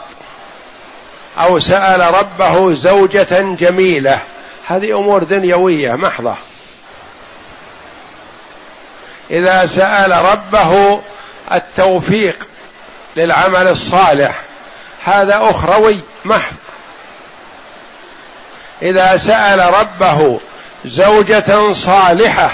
أو 1.37 1.59
سأل 1.59 2.13
ربه 2.13 2.73
زوجة 2.73 3.41
جميلة 3.41 4.19
هذه 4.67 4.99
أمور 4.99 5.23
دنيوية 5.23 5.95
محضة. 5.95 6.35
إذا 9.31 9.65
سأل 9.65 10.11
ربه 10.11 11.01
التوفيق 11.51 12.47
للعمل 13.15 13.67
الصالح 13.67 14.41
هذا 15.05 15.39
أخروي 15.41 16.01
محض. 16.25 16.55
إذا 18.81 19.17
سأل 19.17 19.73
ربه 19.73 20.39
زوجة 20.85 21.73
صالحة 21.73 22.51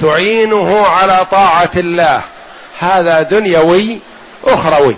تعينه 0.00 0.86
على 0.86 1.26
طاعة 1.30 1.70
الله 1.76 2.22
هذا 2.78 3.22
دنيوي 3.22 3.98
أخروي. 4.44 4.96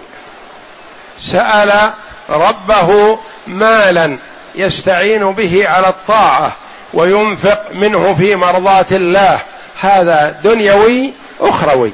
سأل 1.20 1.92
ربه 2.30 3.18
مالا 3.46 4.18
يستعين 4.54 5.32
به 5.32 5.68
على 5.68 5.88
الطاعة 5.88 6.52
وينفق 6.94 7.62
منه 7.72 8.14
في 8.14 8.36
مرضاة 8.36 8.86
الله 8.92 9.40
هذا 9.80 10.36
دنيوي 10.44 11.12
أخروي. 11.40 11.92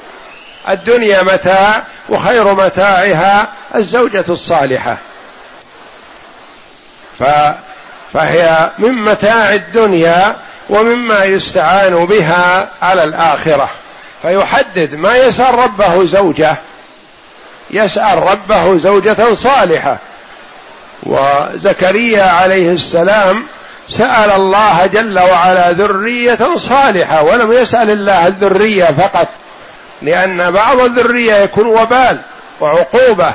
الدنيا 0.69 1.23
متاع 1.23 1.83
وخير 2.09 2.55
متاعها 2.55 3.49
الزوجة 3.75 4.25
الصالحة. 4.29 4.97
ف 7.19 7.25
فهي 8.13 8.71
من 8.79 8.93
متاع 8.93 9.55
الدنيا 9.55 10.37
ومما 10.71 11.25
يستعان 11.25 12.07
بها 12.07 12.69
على 12.83 13.05
الآخرة. 13.05 13.71
فيحدد 14.23 14.95
ما 14.95 15.17
يسأل 15.17 15.55
ربه 15.55 16.05
زوجة. 16.05 16.57
يسأل 17.71 18.23
ربه 18.23 18.79
زوجة 18.79 19.35
صالحة. 19.35 19.99
وزكريا 21.03 22.23
عليه 22.23 22.71
السلام 22.71 23.47
سأل 23.89 24.31
الله 24.31 24.87
جل 24.87 25.19
وعلا 25.19 25.73
ذرية 25.73 26.39
صالحة 26.57 27.23
ولم 27.23 27.53
يسأل 27.53 27.91
الله 27.91 28.27
الذرية 28.27 28.85
فقط 28.85 29.29
لأن 30.03 30.51
بعض 30.51 30.81
الذرية 30.81 31.35
يكون 31.35 31.67
وبال 31.67 32.19
وعقوبة 32.61 33.33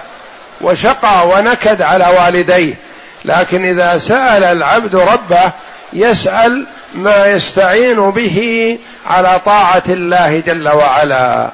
وشقى 0.62 1.28
ونكد 1.28 1.82
على 1.82 2.06
والديه. 2.20 2.74
لكن 3.26 3.66
إذا 3.66 3.98
سأل 3.98 4.44
العبد 4.44 4.96
ربه 4.96 5.52
يسأل 5.94 6.66
ما 6.94 7.26
يستعين 7.26 8.12
به 8.12 8.78
على 9.08 9.40
طاعة 9.46 9.84
الله 9.90 10.40
جل 10.40 10.70
وعلا. 10.70 11.50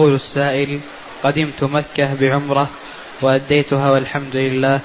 يقول 0.00 0.14
السائل 0.14 0.80
قدمت 1.22 1.64
مكة 1.64 2.14
بعمرة 2.14 2.68
وأديتها 3.22 3.90
والحمد 3.90 4.36
لله 4.36 4.80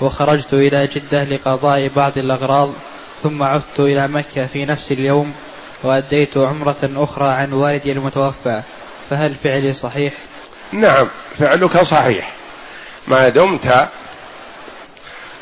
وخرجت 0.00 0.52
إلى 0.52 0.86
جدة 0.86 1.24
لقضاء 1.24 1.88
بعض 1.88 2.18
الأغراض 2.18 2.72
ثم 3.22 3.42
عدت 3.42 3.80
إلى 3.80 4.08
مكة 4.08 4.46
في 4.46 4.64
نفس 4.64 4.92
اليوم 4.92 5.32
وأديت 5.82 6.36
عمرة 6.36 6.90
أخرى 6.96 7.28
عن 7.28 7.52
والدي 7.52 7.92
المتوفى. 7.92 8.62
فهل 9.10 9.34
فعلي 9.34 9.72
صحيح؟ 9.72 10.12
نعم 10.72 11.08
فعلك 11.38 11.82
صحيح. 11.82 12.32
ما 13.08 13.28
دمت 13.28 13.88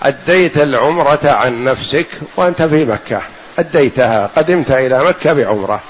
أديت 0.03 0.59
العمرة 0.59 1.21
عن 1.25 1.65
نفسك 1.65 2.07
وأنت 2.37 2.63
في 2.63 2.85
مكة. 2.85 3.23
أديتها 3.59 4.31
قدمت 4.37 4.71
إلى 4.71 5.05
مكة 5.05 5.33
بعمرة 5.33 5.81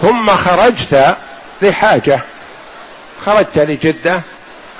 ثم 0.00 0.26
خرجت 0.26 1.16
لحاجة. 1.62 2.20
خرجت 3.26 3.58
لجدة 3.58 4.20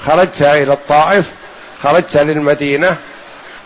خرجت 0.07 0.42
إلى 0.42 0.72
الطائف 0.72 1.24
خرجت 1.83 2.16
للمدينة 2.16 2.96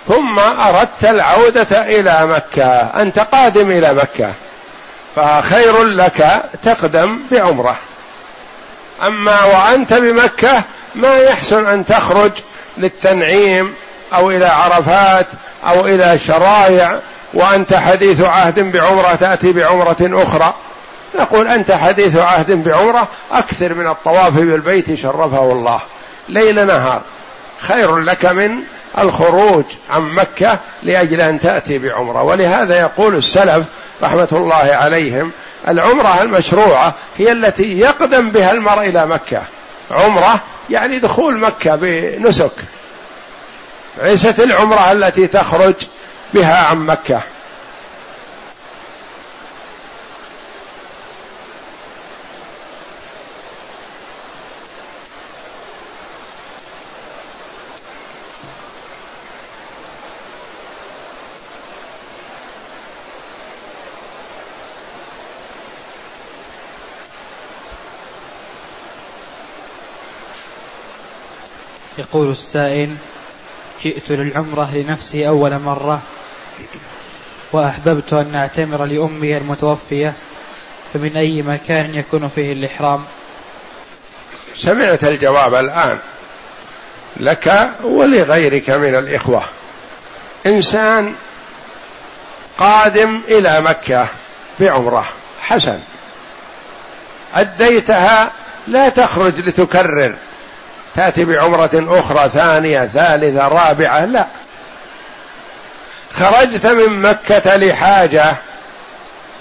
ثم 0.09 0.39
أردت 0.39 1.05
العودة 1.05 1.81
إلى 1.81 2.27
مكة. 2.27 2.73
أنت 3.03 3.19
قادم 3.19 3.71
إلى 3.71 3.95
مكة 3.95 4.33
فخير 5.17 5.83
لك 5.83 6.45
تقدم 6.63 7.19
بعمرة. 7.31 7.77
أما 9.03 9.45
وأنت 9.45 9.93
بمكة 9.93 10.63
ما 10.95 11.19
يحسن 11.19 11.67
أن 11.67 11.87
تخرج 11.87 12.33
للتنعيم 12.79 13.75
أو 14.15 14.31
إلى 14.31 14.47
عرفات 14.47 15.27
أو 15.67 15.87
إلى 15.87 16.19
شرايع 16.19 16.99
وأنت 17.35 17.75
حديث 17.75 18.21
عهد 18.21 18.61
بعمرة 18.61 19.15
تأتي 19.15 19.53
بعمرة 19.53 19.97
أخرى. 20.01 20.55
نقول 21.15 21.49
أنت 21.49 21.73
حديث 21.73 22.17
عهد 22.17 22.51
بعمرة 22.65 23.09
أكثر 23.33 23.75
من 23.75 23.91
الطواف 23.91 24.39
بالبيت 24.39 24.95
شرفه 24.95 25.53
الله. 25.53 25.81
ليل 26.29 26.67
نهار. 26.67 27.03
خير 27.61 27.99
لك 27.99 28.25
من 28.25 28.59
الخروج 28.99 29.65
عن 29.91 30.03
مكة 30.03 30.59
لأجل 30.83 31.21
أن 31.21 31.41
تأتي 31.41 31.79
بعمرة. 31.79 32.23
ولهذا 32.23 32.81
يقول 32.81 33.17
السلف 33.17 33.67
رحمة 34.03 34.29
الله 34.33 34.55
عليهم 34.55 35.31
العمرة 35.69 36.23
المشروعة 36.23 36.95
هي 37.19 37.33
التي 37.33 37.79
يقدم 37.79 38.31
بها 38.31 38.51
المرء 38.53 38.89
إلى 38.89 39.07
مكة. 39.07 39.43
عمرة 39.91 40.41
يعني 40.71 40.99
دخول 40.99 41.39
مكة 41.39 41.77
بنسك. 41.77 42.53
ليست 44.03 44.41
العمرة 44.41 44.93
التي 44.93 45.27
تخرج 45.27 45.75
بها 46.35 46.67
عن 46.67 46.79
مكة. 46.79 47.21
يقول 72.13 72.31
السائل 72.31 72.97
جئت 73.83 74.11
للعمرة 74.11 74.75
لنفسي 74.75 75.29
أول 75.29 75.59
مرة 75.59 76.03
وأحببت 77.53 78.13
أن 78.13 78.35
أعتمر 78.35 78.85
لأمي 78.85 79.37
المتوفية 79.37 80.15
فمن 80.95 81.17
أي 81.17 81.43
مكان 81.43 81.95
يكون 81.95 82.29
فيه 82.29 82.53
الإحرام؟ 82.53 83.05
سمعت 84.57 85.05
الجواب 85.05 85.55
الآن. 85.55 85.99
لك 87.17 87.71
ولغيرك 87.85 88.71
من 88.71 88.95
الإخوة. 88.95 89.43
إنسان 90.47 91.15
قادم 92.59 93.21
إلى 93.29 93.61
مكة 93.61 94.07
بعمرة 94.61 95.05
حسن. 95.41 95.79
أديتها 97.35 98.33
لا 98.69 98.89
تخرج 98.89 99.41
لتكرر. 99.41 100.15
تأتي 100.97 101.25
بعمرة 101.25 101.71
أخرى 101.75 102.29
ثانية 102.29 102.87
ثالثة 102.87 103.49
رابعة 103.49 104.05
لا. 104.05 104.27
خرجت 106.19 106.67
من 106.67 107.01
مكة 107.01 107.57
لحاجة 107.57 108.35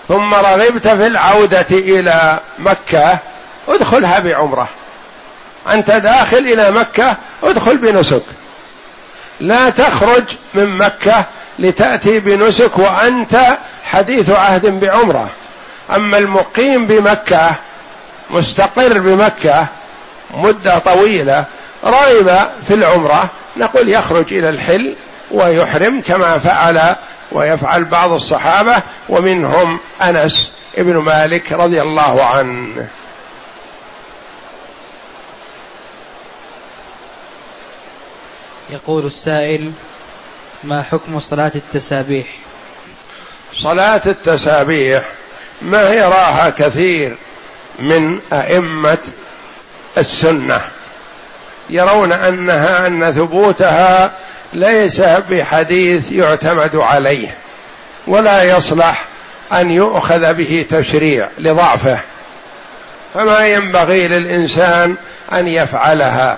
ثم 0.07 0.33
رغبت 0.33 0.87
في 0.87 1.07
العودة 1.07 1.65
إلى 1.71 2.39
مكة 2.59 3.17
ادخلها 3.67 4.19
بعمرة. 4.19 4.67
أنت 5.69 5.91
داخل 5.91 6.37
إلى 6.37 6.71
مكة 6.71 7.15
ادخل 7.43 7.77
بنسك. 7.77 8.23
لا 9.39 9.69
تخرج 9.69 10.23
من 10.53 10.77
مكة 10.77 11.25
لتأتي 11.59 12.19
بنسك 12.19 12.77
وأنت 12.77 13.57
حديث 13.83 14.29
عهد 14.29 14.65
بعمرة. 14.79 15.29
أما 15.95 16.17
المقيم 16.17 16.87
بمكة 16.87 17.55
مستقر 18.29 18.99
بمكة 18.99 19.67
مدة 20.33 20.77
طويلة 20.77 21.45
رغب 21.85 22.49
في 22.67 22.73
العمرة. 22.73 23.29
نقول 23.57 23.89
يخرج 23.89 24.33
إلى 24.33 24.49
الحل 24.49 24.95
ويحرم 25.31 26.01
كما 26.01 26.39
فعل 26.39 26.95
ويفعل 27.31 27.85
بعض 27.85 28.11
الصحابة 28.11 28.83
ومنهم 29.09 29.79
أنس 30.01 30.51
ابن 30.77 30.97
مالك 30.97 31.51
رضي 31.51 31.81
الله 31.81 32.23
عنه. 32.23 32.87
يقول 38.69 39.05
السائل 39.05 39.71
ما 40.63 40.83
حكم 40.83 41.19
صلاة 41.19 41.51
التسابيح؟ 41.55 42.27
صلاة 43.53 44.01
التسابيح 44.05 45.03
ما 45.61 45.89
يراها 45.89 46.49
كثير 46.49 47.17
من 47.79 48.19
أئمة 48.33 48.97
السنة 49.97 50.61
يرون 51.69 52.11
أنها 52.11 52.87
أن 52.87 53.11
ثبوتها 53.11 54.11
ليس 54.53 55.01
بحديث 55.01 56.11
يعتمد 56.11 56.75
عليه 56.75 57.35
ولا 58.07 58.43
يصلح 58.43 59.05
أن 59.53 59.71
يؤخذ 59.71 60.33
به 60.33 60.65
تشريع 60.69 61.29
لضعفه 61.37 61.99
فما 63.13 63.47
ينبغي 63.47 64.07
للإنسان 64.07 64.95
أن 65.33 65.47
يفعلها 65.47 66.37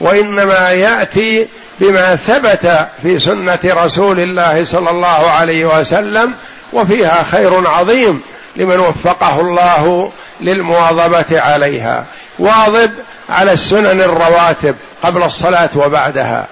وإنما 0.00 0.70
يأتي 0.70 1.48
بما 1.80 2.16
ثبت 2.16 2.86
في 3.02 3.18
سنة 3.18 3.58
رسول 3.64 4.20
الله 4.20 4.64
صلى 4.64 4.90
الله 4.90 5.30
عليه 5.30 5.64
وسلم 5.64 6.34
وفيها 6.72 7.22
خير 7.22 7.68
عظيم 7.68 8.22
لمن 8.56 8.78
وفقه 8.78 9.40
الله 9.40 10.12
للمواظبة 10.40 11.40
عليها. 11.40 12.04
واظب 12.40 12.90
على 13.30 13.52
السنن 13.52 14.00
الرواتب 14.00 14.76
قبل 15.02 15.22
الصلاة 15.22 15.70
وبعدها. 15.74 16.46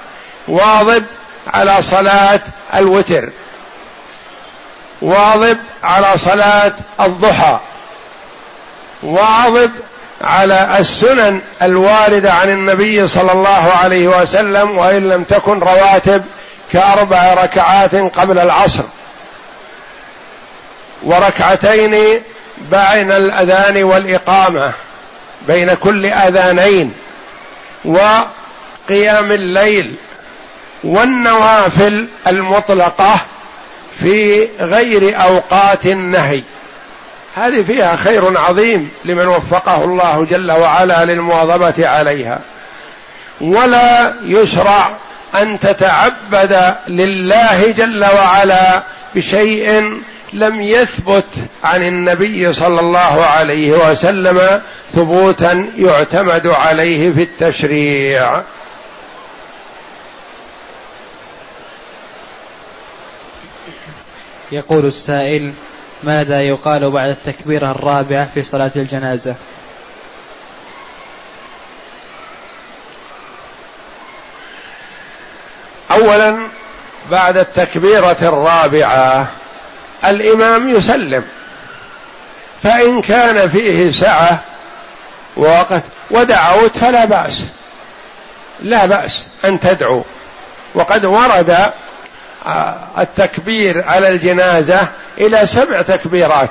واظب 0.48 1.04
على 1.54 1.82
صلاة 1.82 2.40
الوتر. 2.74 3.30
واظب 5.02 5.58
على 5.82 6.06
صلاة 6.16 6.72
الضحى. 7.00 7.58
واظب 9.02 9.70
على 10.24 10.76
السنن 10.78 11.40
الواردة 11.62 12.32
عن 12.32 12.50
النبي 12.50 13.08
صلى 13.08 13.32
الله 13.32 13.72
عليه 13.82 14.08
وسلم 14.08 14.78
وإن 14.78 15.08
لم 15.08 15.24
تكن 15.24 15.58
رواتب 15.58 16.24
كأربع 16.72 17.34
ركعات 17.34 17.94
قبل 17.94 18.38
العصر. 18.38 18.84
وركعتين 21.02 22.22
بين 22.58 23.12
الأذان 23.12 23.82
والإقامة. 23.82 24.72
بين 25.46 25.74
كل 25.74 26.06
آذانين 26.06 26.92
وقيام 27.84 29.32
الليل 29.32 29.94
والنوافل 30.84 32.06
المطلقة 32.26 33.20
في 34.00 34.48
غير 34.60 35.22
أوقات 35.22 35.86
النهي. 35.86 36.42
هذه 37.34 37.62
فيها 37.62 37.96
خير 37.96 38.38
عظيم 38.38 38.90
لمن 39.04 39.26
وفقه 39.26 39.84
الله 39.84 40.26
جل 40.30 40.52
وعلا 40.52 41.04
للمواظبة 41.04 41.88
عليها. 41.88 42.38
ولا 43.40 44.14
يشرع 44.24 44.90
أن 45.34 45.60
تتعبد 45.60 46.74
لله 46.88 47.70
جل 47.76 48.04
وعلا 48.04 48.82
بشيء 49.14 50.00
لم 50.32 50.60
يثبت 50.60 51.26
عن 51.64 51.82
النبي 51.82 52.52
صلى 52.52 52.80
الله 52.80 53.24
عليه 53.24 53.90
وسلم 53.90 54.60
ثبوتا 54.92 55.68
يعتمد 55.76 56.46
عليه 56.46 57.12
في 57.12 57.22
التشريع. 57.22 58.42
يقول 64.52 64.86
السائل 64.86 65.52
ماذا 66.02 66.40
يقال 66.40 66.90
بعد 66.90 67.10
التكبيرة 67.10 67.70
الرابعة 67.70 68.28
في 68.34 68.42
صلاة 68.42 68.70
الجنازة؟ 68.76 69.34
أولا 75.90 76.38
بعد 77.10 77.36
التكبيرة 77.36 78.16
الرابعة 78.22 79.28
الإمام 80.04 80.68
يسلم. 80.68 81.24
فإن 82.62 83.02
كان 83.02 83.48
فيه 83.48 83.90
سعة 83.90 84.40
ووقت 85.36 85.82
ودعوت 86.10 86.76
فلا 86.76 87.04
بأس. 87.04 87.44
لا 88.62 88.86
بأس 88.86 89.26
أن 89.44 89.60
تدعو. 89.60 90.04
وقد 90.74 91.04
ورد 91.04 91.56
التكبير 92.98 93.84
على 93.88 94.08
الجنازة 94.08 94.88
إلى 95.18 95.46
سبع 95.46 95.82
تكبيرات. 95.82 96.50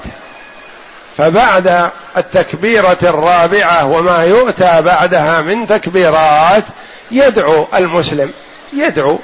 فبعد 1.18 1.90
التكبيرة 2.18 2.98
الرابعة 3.04 3.86
وما 3.86 4.24
يؤتى 4.24 4.82
بعدها 4.82 5.42
من 5.42 5.68
تكبيرات 5.68 6.64
يدعو 7.12 7.68
المسلم. 7.76 8.34
يدعو 8.74 9.20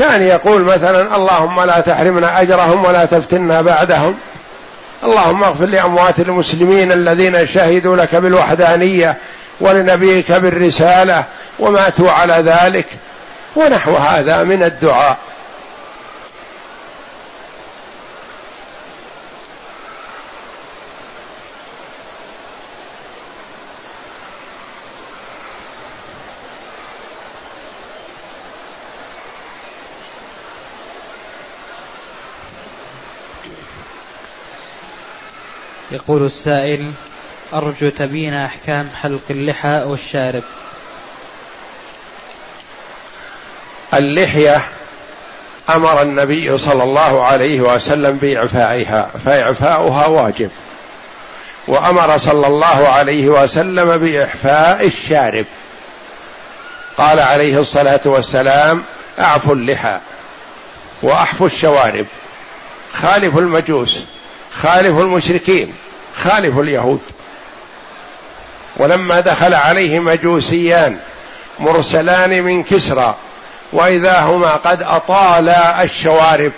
كان 0.00 0.22
يقول 0.22 0.62
مثلا 0.62 1.16
اللهم 1.16 1.60
لا 1.60 1.80
تحرمنا 1.80 2.40
أجرهم 2.40 2.84
ولا 2.84 3.04
تفتنا 3.04 3.62
بعدهم. 3.62 4.14
اللهم 5.04 5.44
اغفر 5.44 5.64
لأموات 5.66 6.20
المسلمين 6.20 6.92
الذين 6.92 7.46
شهدوا 7.46 7.96
لك 7.96 8.14
بالوحدانية 8.14 9.16
ولنبيك 9.60 10.32
بالرسالة 10.32 11.24
وماتوا 11.58 12.10
على 12.10 12.34
ذلك 12.34 12.86
ونحو 13.56 13.96
هذا 13.96 14.42
من 14.42 14.62
الدعاء. 14.62 15.16
يقول 35.92 36.26
السائل 36.26 36.92
أرجو 37.54 37.88
تبين 37.88 38.34
أحكام 38.34 38.90
حلق 39.02 39.20
اللحى 39.30 39.82
والشارب. 39.86 40.42
اللحية 43.94 44.62
أمر 45.70 46.02
النبي 46.02 46.58
صلى 46.58 46.82
الله 46.82 47.24
عليه 47.24 47.60
وسلم 47.60 48.16
بإعفائها 48.16 49.10
فإعفاؤها 49.24 50.06
واجب. 50.06 50.50
وأمر 51.68 52.18
صلى 52.18 52.46
الله 52.46 52.88
عليه 52.88 53.28
وسلم 53.28 53.96
بإحفاء 53.96 54.86
الشارب. 54.86 55.46
قال 56.98 57.20
عليه 57.20 57.60
الصلاة 57.60 58.00
والسلام 58.04 58.82
أعفوا 59.18 59.54
اللحى 59.54 59.98
وأحفوا 61.02 61.46
الشوارب. 61.46 62.06
خالفوا 62.92 63.40
المجوس. 63.40 64.06
خالفوا 64.62 65.02
المشركين 65.02 65.74
خالفوا 66.16 66.62
اليهود. 66.62 67.00
ولما 68.76 69.20
دخل 69.20 69.54
عليه 69.54 69.98
مجوسيان 69.98 70.96
مرسلان 71.58 72.42
من 72.42 72.62
كسرى 72.62 73.14
واذا 73.72 74.20
هما 74.20 74.52
قد 74.52 74.82
أطالا 74.82 75.82
الشوارب 75.82 76.52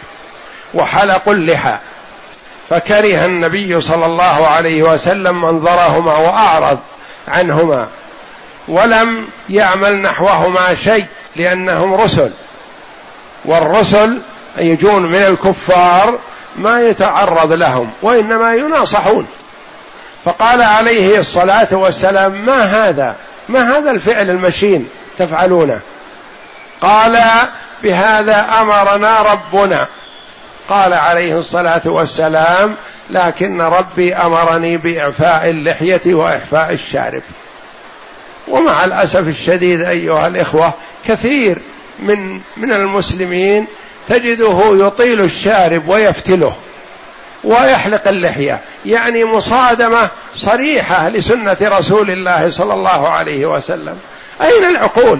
وحلقوا 0.74 1.32
اللحى. 1.34 1.78
فكره 2.70 3.26
النبي 3.26 3.80
صلى 3.80 4.06
الله 4.06 4.46
عليه 4.46 4.82
وسلم 4.82 5.40
منظرهما 5.40 6.16
وأعرض 6.16 6.78
عنهما. 7.28 7.88
ولم 8.68 9.28
يعمل 9.50 10.02
نحوهما 10.02 10.74
شيء 10.74 11.06
لأنهم 11.36 11.94
رسل. 11.94 12.30
والرسل 13.44 14.20
يجون 14.58 15.02
من 15.02 15.18
الكفار 15.18 16.18
ما 16.56 16.80
يتعرض 16.80 17.52
لهم 17.52 17.90
وإنما 18.02 18.54
يناصحون. 18.54 19.26
فقال 20.24 20.62
عليه 20.62 21.18
الصلاة 21.18 21.68
والسلام 21.72 22.46
ما 22.46 22.62
هذا؟ 22.62 23.16
ما 23.48 23.78
هذا 23.78 23.90
الفعل 23.90 24.30
المشين 24.30 24.88
تفعلونه؟ 25.18 25.80
قال 26.80 27.18
بهذا 27.82 28.46
أمرنا 28.60 29.22
ربنا. 29.22 29.86
قال 30.68 30.92
عليه 30.92 31.38
الصلاة 31.38 31.82
والسلام 31.84 32.74
لكن 33.10 33.60
ربي 33.60 34.14
أمرني 34.14 34.76
بإعفاء 34.76 35.50
اللحية 35.50 36.14
واحفاء 36.14 36.72
الشارب. 36.72 37.22
ومع 38.48 38.84
الأسف 38.84 39.28
الشديد 39.28 39.80
أيها 39.80 40.26
الإخوة 40.26 40.72
كثير 41.06 41.58
من 41.98 42.40
من 42.56 42.72
المسلمين 42.72 43.66
تجده 44.08 44.86
يطيل 44.86 45.20
الشارب 45.20 45.88
ويفتله 45.88 46.56
ويحلق 47.44 48.08
اللحية. 48.08 48.60
يعني 48.86 49.24
مصادمة 49.24 50.08
صريحة 50.36 51.08
لسنة 51.08 51.56
رسول 51.62 52.10
الله 52.10 52.50
صلى 52.50 52.74
الله 52.74 53.08
عليه 53.08 53.46
وسلم. 53.46 53.98
أين 54.42 54.64
العقول؟ 54.64 55.18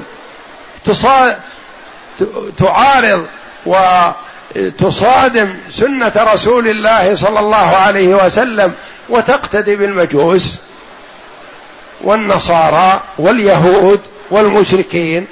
تعارض 2.58 3.26
وتصادم 3.66 5.54
سنة 5.70 6.12
رسول 6.16 6.68
الله 6.68 7.14
صلى 7.14 7.40
الله 7.40 7.76
عليه 7.76 8.24
وسلم 8.24 8.72
وتقتدي 9.08 9.76
بالمجوس 9.76 10.58
والنصارى 12.00 13.00
واليهود 13.18 14.00
والمشركين. 14.30 15.26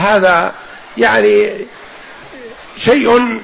هذا 0.00 0.52
يعني 0.98 1.50
شيء 2.78 3.40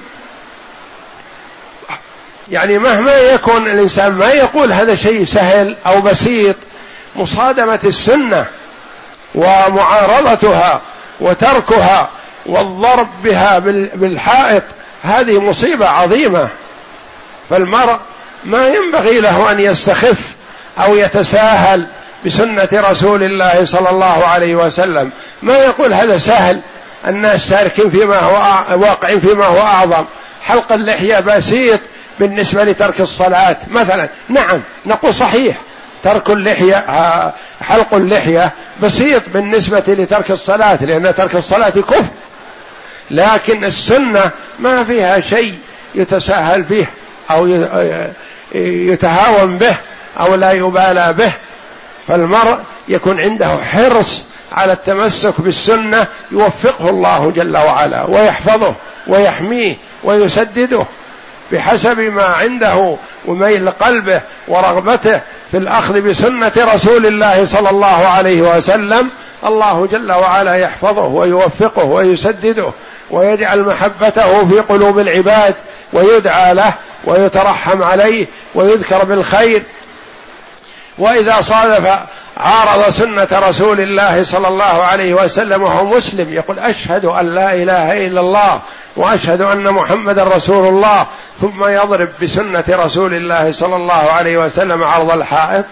يعني 2.51 2.77
مهما 2.77 3.17
يكون 3.17 3.67
الإنسان 3.67 4.13
ما 4.15 4.31
يقول 4.31 4.71
هذا 4.71 4.95
شيء 4.95 5.25
سهل 5.25 5.75
أو 5.85 6.01
بسيط 6.01 6.55
مصادمة 7.15 7.79
السنة 7.83 8.45
ومعارضتها 9.35 10.81
وتركها 11.19 12.09
والضرب 12.45 13.07
بها 13.23 13.59
بالحائط 13.95 14.63
هذه 15.03 15.39
مصيبة 15.39 15.89
عظيمة. 15.89 16.49
فالمرء 17.49 17.97
ما 18.45 18.67
ينبغي 18.67 19.19
له 19.19 19.51
أن 19.51 19.59
يستخف 19.59 20.19
أو 20.79 20.95
يتساهل 20.95 21.87
بسنة 22.27 22.69
رسول 22.73 23.23
الله 23.23 23.65
صلى 23.65 23.89
الله 23.89 24.25
عليه 24.25 24.55
وسلم. 24.55 25.11
ما 25.41 25.57
يقول 25.57 25.93
هذا 25.93 26.17
سهل. 26.17 26.61
الناس 27.07 27.47
ساركين 27.47 27.89
فيما 27.89 28.19
هو 28.19 28.63
واقعين 28.81 29.19
فيما 29.19 29.45
هو 29.45 29.61
أعظم. 29.61 30.05
حلق 30.43 30.71
اللحية 30.71 31.19
بسيط 31.19 31.79
بالنسبة 32.19 32.63
لترك 32.63 33.01
الصلاة. 33.01 33.57
مثلا 33.67 34.09
نعم 34.29 34.61
نقول 34.85 35.13
صحيح. 35.13 35.55
ترك 36.03 36.29
اللحية 36.29 36.75
آه، 36.75 37.33
حلق 37.61 37.93
اللحية 37.93 38.51
بسيط 38.83 39.23
بالنسبة 39.33 39.83
لترك 39.87 40.31
الصلاة 40.31 40.83
لأن 40.83 41.15
ترك 41.15 41.35
الصلاة 41.35 41.69
كفر. 41.69 42.03
لكن 43.11 43.63
السنة 43.63 44.31
ما 44.59 44.83
فيها 44.83 45.19
شيء 45.19 45.57
يتساهل 45.95 46.63
به 46.63 46.85
أو 47.31 47.47
يتهاون 48.55 49.57
به 49.57 49.75
أو 50.19 50.35
لا 50.35 50.51
يبالى 50.51 51.13
به. 51.13 51.31
فالمرء 52.07 52.57
يكون 52.87 53.19
عنده 53.19 53.57
حرص 53.57 54.23
على 54.51 54.73
التمسك 54.73 55.41
بالسنة 55.41 56.07
يوفقه 56.31 56.89
الله 56.89 57.31
جل 57.35 57.57
وعلا 57.57 58.03
ويحفظه 58.03 58.73
ويحميه 59.07 59.75
ويسدده 60.03 60.85
بحسب 61.51 61.99
ما 61.99 62.23
عنده 62.23 62.95
وميل 63.25 63.69
قلبه 63.69 64.21
ورغبته 64.47 65.21
في 65.51 65.57
الأخذ 65.57 66.01
بسنة 66.01 66.51
رسول 66.57 67.05
الله 67.05 67.45
صلى 67.45 67.69
الله 67.69 68.07
عليه 68.07 68.41
وسلم. 68.41 69.09
الله 69.45 69.87
جل 69.91 70.11
وعلا 70.11 70.55
يحفظه 70.55 71.05
ويوفقه 71.05 71.83
ويسدده 71.83 72.71
ويجعل 73.11 73.63
محبته 73.63 74.45
في 74.45 74.59
قلوب 74.59 74.99
العباد 74.99 75.55
ويدعى 75.93 76.53
له 76.53 76.73
ويترحم 77.05 77.83
عليه 77.83 78.27
ويذكر 78.55 79.03
بالخير 79.03 79.63
وإذا 80.97 81.41
صادف 81.41 81.99
عارض 82.37 82.89
سنة 82.89 83.27
رسول 83.31 83.79
الله 83.79 84.23
صلى 84.23 84.47
الله 84.47 84.63
عليه 84.63 85.13
وسلم 85.13 85.63
وهو 85.63 85.85
مسلم 85.85 86.33
يقول 86.33 86.59
أشهد 86.59 87.05
أن 87.05 87.35
لا 87.35 87.53
إله 87.53 88.07
إلا 88.07 88.19
الله 88.19 88.61
وأشهد 88.95 89.41
أن 89.41 89.73
محمدا 89.73 90.23
رسول 90.23 90.67
الله 90.67 91.05
ثم 91.41 91.67
يضرب 91.67 92.09
بسنة 92.21 92.63
رسول 92.69 93.13
الله 93.13 93.51
صلى 93.51 93.75
الله 93.75 94.11
عليه 94.11 94.37
وسلم 94.37 94.83
عرض 94.83 95.11
الحائط. 95.11 95.65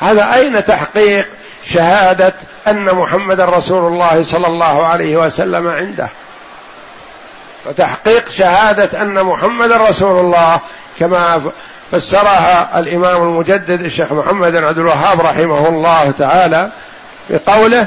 هذا 0.00 0.34
أين 0.34 0.64
تحقيق 0.64 1.28
شهادة 1.64 2.34
أن 2.66 2.94
محمدا 2.94 3.44
رسول 3.44 3.92
الله 3.92 4.22
صلى 4.22 4.46
الله 4.46 4.86
عليه 4.86 5.16
وسلم 5.16 5.68
عنده؟ 5.68 6.08
وتحقيق 7.66 8.30
شهادة 8.30 9.02
أن 9.02 9.24
محمدا 9.24 9.76
رسول 9.76 10.20
الله 10.20 10.60
كما 10.98 11.50
فسرها 11.92 12.78
الإمام 12.78 13.22
المجدد 13.22 13.80
الشيخ 13.80 14.12
محمد 14.12 14.52
بن 14.52 14.64
عبد 14.64 14.78
الوهاب 14.78 15.20
رحمه 15.20 15.68
الله 15.68 16.12
تعالى 16.18 16.70
بقوله 17.30 17.86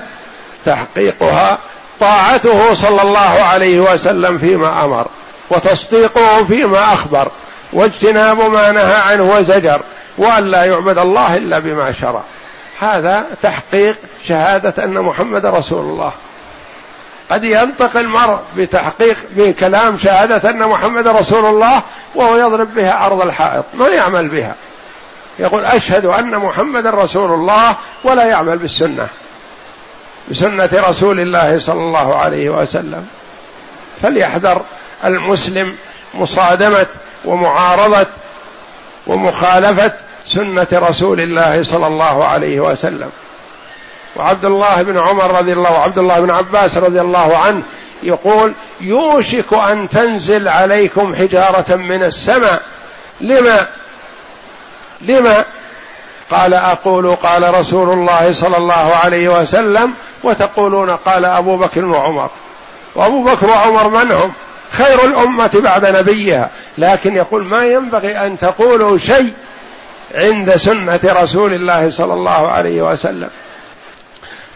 تحقيقها 0.65 1.57
طاعته 1.99 2.73
صلى 2.73 3.01
الله 3.01 3.19
عليه 3.19 3.79
وسلم 3.79 4.37
فيما 4.37 4.85
أمر 4.85 5.07
وتصديقه 5.49 6.43
فيما 6.43 6.93
أخبر 6.93 7.31
واجتناب 7.73 8.41
ما 8.41 8.71
نهى 8.71 8.95
عنه 8.95 9.23
وزجر 9.23 9.81
وأن 10.17 10.43
لا 10.43 10.65
يعبد 10.65 10.97
الله 10.97 11.37
إلا 11.37 11.59
بما 11.59 11.91
شرع. 11.91 12.21
هذا 12.79 13.25
تحقيق 13.41 13.95
شهادة 14.27 14.83
أن 14.83 15.01
محمد 15.01 15.45
رسول 15.45 15.85
الله. 15.85 16.11
قد 17.31 17.43
ينطق 17.43 17.97
المرء 17.97 18.39
بتحقيق 18.57 19.17
بكلام 19.31 19.97
شهادة 19.97 20.49
أن 20.49 20.59
محمد 20.59 21.07
رسول 21.07 21.45
الله 21.45 21.81
وهو 22.15 22.37
يضرب 22.37 22.75
بها 22.75 22.93
عرض 22.93 23.21
الحائط 23.21 23.65
ما 23.73 23.87
يعمل 23.87 24.27
بها. 24.27 24.55
يقول 25.39 25.65
أشهد 25.65 26.05
أن 26.05 26.37
محمد 26.37 26.87
رسول 26.87 27.31
الله 27.31 27.75
ولا 28.03 28.23
يعمل 28.25 28.57
بالسنة 28.57 29.07
بسنة 30.31 30.69
رسول 30.73 31.19
الله 31.19 31.59
صلى 31.59 31.79
الله 31.79 32.15
عليه 32.15 32.49
وسلم. 32.49 33.07
فليحذر 34.01 34.61
المسلم 35.05 35.75
مصادمة 36.13 36.87
ومعارضة 37.25 38.07
ومخالفة 39.07 39.91
سنة 40.25 40.67
رسول 40.73 41.21
الله 41.21 41.63
صلى 41.63 41.87
الله 41.87 42.25
عليه 42.25 42.59
وسلم. 42.59 43.11
وعبد 44.15 44.45
الله 44.45 44.81
بن 44.81 44.97
عمر 44.97 45.37
رضي 45.37 45.53
الله 45.53 45.71
وعبد 45.71 45.97
الله 45.97 46.19
بن 46.19 46.31
عباس 46.31 46.77
رضي 46.77 47.01
الله 47.01 47.37
عنه 47.37 47.61
يقول 48.03 48.53
يوشك 48.81 49.53
أن 49.53 49.89
تنزل 49.89 50.47
عليكم 50.47 51.15
حجارة 51.15 51.75
من 51.75 52.03
السماء. 52.03 52.61
لما؟ 53.21 53.67
لما؟ 55.01 55.45
قال 56.31 56.53
أقول 56.53 57.15
قال 57.15 57.53
رسول 57.53 57.89
الله 57.89 58.33
صلى 58.33 58.57
الله 58.57 58.95
عليه 59.03 59.29
وسلم 59.41 59.93
وتقولون 60.23 60.89
قال 60.89 61.25
أبو 61.25 61.57
بكر 61.57 61.85
وعمر. 61.85 62.29
وأبو 62.95 63.23
بكر 63.23 63.49
وعمر 63.49 63.89
من 63.89 64.11
هم؟ 64.11 64.33
خير 64.71 65.05
الأمة 65.05 65.51
بعد 65.63 65.85
نبيها. 65.85 66.49
لكن 66.77 67.15
يقول 67.15 67.45
ما 67.45 67.65
ينبغي 67.65 68.25
أن 68.25 68.39
تقولوا 68.39 68.97
شيء 68.97 69.33
عند 70.15 70.55
سنة 70.55 70.99
رسول 71.03 71.53
الله 71.53 71.89
صلى 71.89 72.13
الله 72.13 72.51
عليه 72.51 72.81
وسلم. 72.81 73.29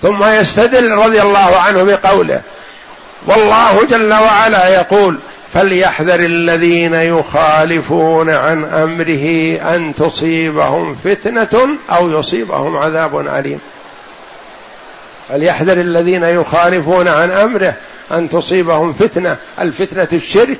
ثم 0.01 0.23
يستدل 0.23 0.91
رضي 0.91 1.21
الله 1.21 1.57
عنه 1.57 1.83
بقوله 1.83 2.41
والله 3.27 3.85
جل 3.85 4.13
وعلا 4.13 4.67
يقول 4.67 5.19
فليحذر 5.53 6.19
الذين 6.19 6.93
يخالفون 6.93 8.29
عن 8.29 8.65
أمره 8.65 9.55
أن 9.75 9.95
تصيبهم 9.95 10.95
فتنة 10.95 11.77
أو 11.89 12.09
يصيبهم 12.09 12.77
عذاب 12.77 13.19
أليم. 13.19 13.59
فليحذر 15.29 15.81
الذين 15.81 16.23
يخالفون 16.23 17.07
عن 17.07 17.31
أمره 17.31 17.73
أن 18.11 18.29
تصيبهم 18.29 18.93
فتنة 18.93 19.37
الفتنة 19.61 20.07
الشرك. 20.13 20.59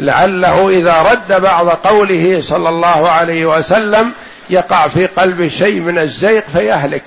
لعله 0.00 0.68
إذا 0.68 1.02
رد 1.02 1.42
بعض 1.42 1.68
قوله 1.68 2.40
صلى 2.42 2.68
الله 2.68 3.10
عليه 3.10 3.46
وسلم 3.46 4.12
يقع 4.50 4.88
في 4.88 5.06
قلبه 5.06 5.48
شيء 5.48 5.80
من 5.80 5.98
الزيق 5.98 6.44
فيهلك. 6.52 7.04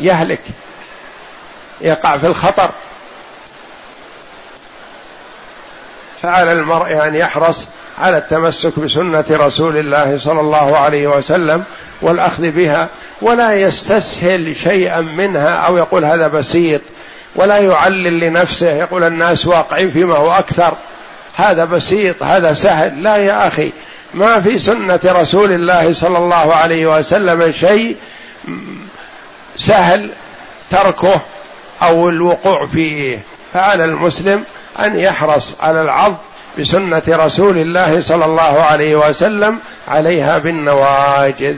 يهلك 0.00 0.42
يقع 1.80 2.16
في 2.18 2.26
الخطر. 2.26 2.70
فعلى 6.22 6.52
المرء 6.52 7.06
أن 7.06 7.14
يحرص 7.14 7.66
على 7.98 8.18
التمسك 8.18 8.78
بسنة 8.78 9.24
رسول 9.30 9.76
الله 9.76 10.18
صلى 10.18 10.40
الله 10.40 10.76
عليه 10.76 11.06
وسلم 11.06 11.64
والأخذ 12.02 12.50
بها 12.50 12.88
ولا 13.22 13.52
يستسهل 13.52 14.56
شيئا 14.56 15.00
منها 15.00 15.56
أو 15.56 15.76
يقول 15.76 16.04
هذا 16.04 16.28
بسيط 16.28 16.80
ولا 17.34 17.58
يعلل 17.58 18.20
لنفسه 18.20 18.70
يقول 18.70 19.04
الناس 19.04 19.46
واقعين 19.46 19.90
فيما 19.90 20.14
هو 20.16 20.32
أكثر. 20.32 20.74
هذا 21.36 21.64
بسيط 21.64 22.22
هذا 22.22 22.54
سهل. 22.54 23.02
لا 23.02 23.16
يا 23.16 23.46
أخي 23.46 23.72
ما 24.14 24.40
في 24.40 24.58
سنة 24.58 25.00
رسول 25.04 25.52
الله 25.52 25.92
صلى 25.92 26.18
الله 26.18 26.54
عليه 26.54 26.98
وسلم 26.98 27.52
شيء 27.52 27.96
سهل 29.56 30.12
تركه 30.70 31.20
أو 31.82 32.08
الوقوع 32.08 32.66
فيه. 32.66 33.18
فعلى 33.52 33.84
المسلم 33.84 34.44
أن 34.78 34.98
يحرص 34.98 35.56
على 35.60 35.82
العض 35.82 36.16
بسنة 36.58 37.02
رسول 37.08 37.58
الله 37.58 38.00
صلى 38.00 38.24
الله 38.24 38.62
عليه 38.62 38.96
وسلم 38.96 39.58
عليها 39.88 40.38
بالنواجذ. 40.38 41.56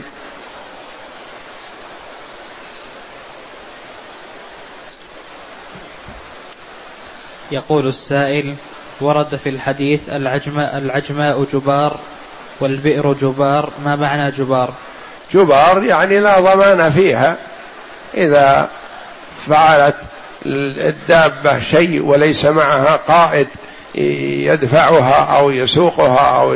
يقول 7.51 7.87
السائل 7.87 8.55
ورد 9.01 9.35
في 9.35 9.49
الحديث 9.49 10.09
العجماء 10.09 10.77
العجماء 10.77 11.43
جبار 11.53 11.99
والبئر 12.59 13.13
جبار. 13.13 13.69
ما 13.85 13.95
معنى 13.95 14.31
جبار؟ 14.31 14.73
جبار 15.33 15.83
يعني 15.83 16.19
لا 16.19 16.39
ضمان 16.39 16.91
فيها. 16.91 17.37
إذا 18.17 18.69
فعلت 19.47 19.95
الدابة 20.45 21.59
شيء 21.59 22.01
وليس 22.05 22.45
معها 22.45 22.99
قائد 23.07 23.47
يدفعها 23.95 25.37
أو 25.37 25.51
يسوقها 25.51 26.41
أو 26.41 26.55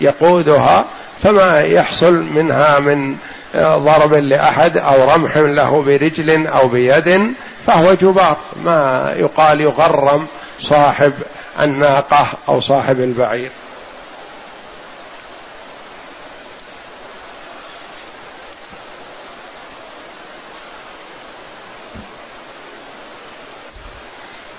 يقودها 0.00 0.84
فما 1.22 1.60
يحصل 1.60 2.14
منها 2.14 2.78
من 2.78 3.16
ضرب 3.56 4.14
لأحد 4.14 4.76
أو 4.76 5.14
رمح 5.14 5.36
له 5.36 5.82
برجل 5.82 6.46
أو 6.46 6.68
بيد 6.68 7.34
فهو 7.66 7.94
جبار. 7.94 8.36
ما 8.64 9.12
يقال 9.16 9.60
يغرم 9.60 10.26
صاحب 10.60 11.12
الناقة 11.60 12.26
أو 12.48 12.60
صاحب 12.60 13.00
البعير. 13.00 13.50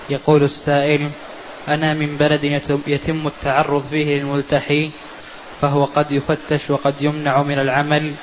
يقول 0.10 0.44
السائل 0.44 1.10
أنا 1.68 1.94
من 1.94 2.18
بلد 2.18 2.44
يتم 2.88 3.28
التعرض 3.28 3.84
فيه 3.92 4.06
للملتحي 4.06 4.92
فهو 5.62 5.86
قد 5.86 6.12
يفتش 6.12 6.70
وقد 6.70 6.94
يمنع 7.02 7.42
من 7.42 7.60
العمل 7.60 8.14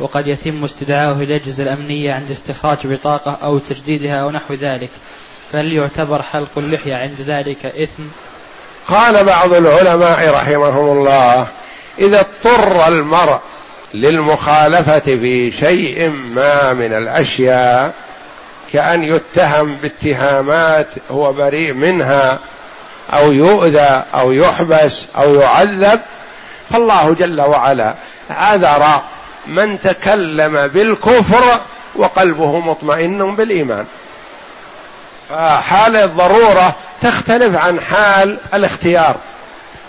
وقد 0.00 0.26
يتم 0.26 0.64
استدعائه 0.64 1.14
للأجهزة 1.14 1.62
الأمنية 1.62 2.14
عند 2.14 2.30
استخراج 2.30 2.78
بطاقة 2.84 3.38
أو 3.42 3.58
تجديدها 3.58 4.20
أو 4.20 4.30
نحو 4.30 4.54
ذلك. 4.54 4.90
فهل 5.52 5.72
يعتبر 5.72 6.22
حلق 6.22 6.50
اللحية 6.56 6.94
عند 6.94 7.16
ذلك 7.20 7.66
إثم. 7.66 8.02
قال 8.88 9.24
بعض 9.24 9.54
العلماء 9.54 10.30
رحمهم 10.30 10.98
الله 10.98 11.46
إذا 11.98 12.20
اضطر 12.20 12.88
المرء 12.88 13.38
للمخالفة 13.94 14.98
في 14.98 15.50
شيء 15.50 16.08
ما 16.08 16.72
من 16.72 16.94
الأشياء 16.94 17.94
كأن 18.72 19.04
يتهم 19.04 19.76
باتهامات 19.76 20.86
هو 21.10 21.32
بريء 21.32 21.72
منها 21.72 22.38
أو 23.12 23.32
يؤذى 23.32 24.02
أو 24.14 24.32
يحبس 24.32 25.04
أو 25.16 25.34
يعذب. 25.34 26.00
فالله 26.70 27.14
جل 27.14 27.40
وعلا 27.40 27.94
عذر 28.30 29.02
من 29.46 29.80
تكلم 29.80 30.66
بالكفر 30.66 31.60
وقلبه 31.96 32.58
مطمئن 32.58 33.34
بالإيمان. 33.34 33.86
فحال 35.30 35.96
الضرورة 35.96 36.74
تختلف 37.00 37.64
عن 37.64 37.80
حال 37.80 38.38
الاختيار. 38.54 39.16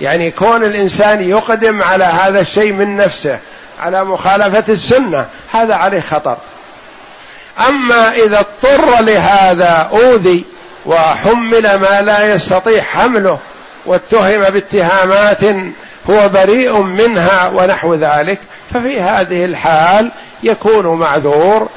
يعني 0.02 0.32
كون 0.32 0.64
الإنسان 0.64 1.30
يقدم 1.30 1.82
على 1.82 2.04
هذا 2.04 2.40
الشيء 2.40 2.72
من 2.72 2.98
نفسه 2.98 3.40
على 3.80 4.04
مخالفة 4.04 4.74
السنة 4.74 5.26
هذا 5.54 5.76
عليه 5.76 6.00
خطر. 6.00 6.38
أما 7.68 8.14
إذا 8.14 8.40
اضطر 8.40 9.04
لهذا 9.04 9.90
أوذي 9.92 10.44
وحمل 10.86 11.76
ما 11.76 12.02
لا 12.02 12.34
يستطيع 12.34 12.82
حمله 12.82 13.38
واتهم 13.86 14.42
باتهامات 14.42 15.44
هو 16.10 16.30
بريء 16.30 16.82
منها 16.82 17.52
ونحو 17.56 17.96
ذلك 17.96 18.40
ففي 18.74 19.02
هذه 19.02 19.46
الحال 19.46 20.12
يكون 20.44 21.00
معذور 21.00 21.70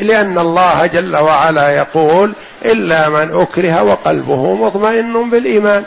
لأن 0.00 0.38
الله 0.38 0.86
جل 0.86 1.16
وعلا 1.16 1.70
يقول 1.70 2.32
إلا 2.64 3.08
من 3.08 3.40
أكره 3.40 3.82
وقلبه 3.82 4.54
مطمئن 4.54 5.30
بالإيمان. 5.30 5.84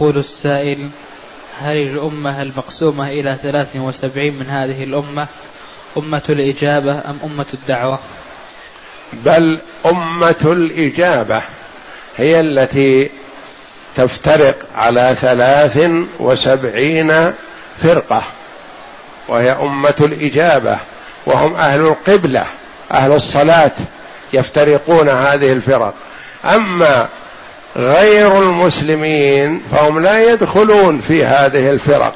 يقول 0.00 0.18
السائل 0.18 0.88
هل 1.58 1.76
الأمة 1.76 2.42
المقسومة 2.42 3.08
إلى 3.08 3.36
ثلاث 3.42 3.76
وسبعين 3.76 4.38
من 4.38 4.46
هذه 4.46 4.84
الأمة 4.84 5.28
أمة 5.96 6.22
الإجابة 6.28 6.98
أم 7.10 7.18
أمة 7.24 7.46
الدعوة؟ 7.54 7.98
بل 9.12 9.60
أمة 9.86 10.36
الإجابة 10.44 11.42
هي 12.16 12.40
التي 12.40 13.10
تفترق 13.96 14.58
على 14.74 15.16
ثلاث 15.20 15.90
وسبعين 16.18 17.32
فرقة 17.78 18.22
وهي 19.28 19.52
أمة 19.52 19.94
الإجابة 20.00 20.78
وهم 21.26 21.54
أهل 21.54 21.80
القبلة 21.80 22.44
أهل 22.94 23.12
الصلاة 23.12 23.72
يفترقون 24.32 25.08
هذه 25.08 25.52
الفرق. 25.52 25.94
أما 26.44 27.08
غير 27.76 28.42
المسلمين 28.42 29.62
فهم 29.72 30.00
لا 30.00 30.32
يدخلون 30.32 31.00
في 31.00 31.24
هذه 31.24 31.70
الفرق. 31.70 32.14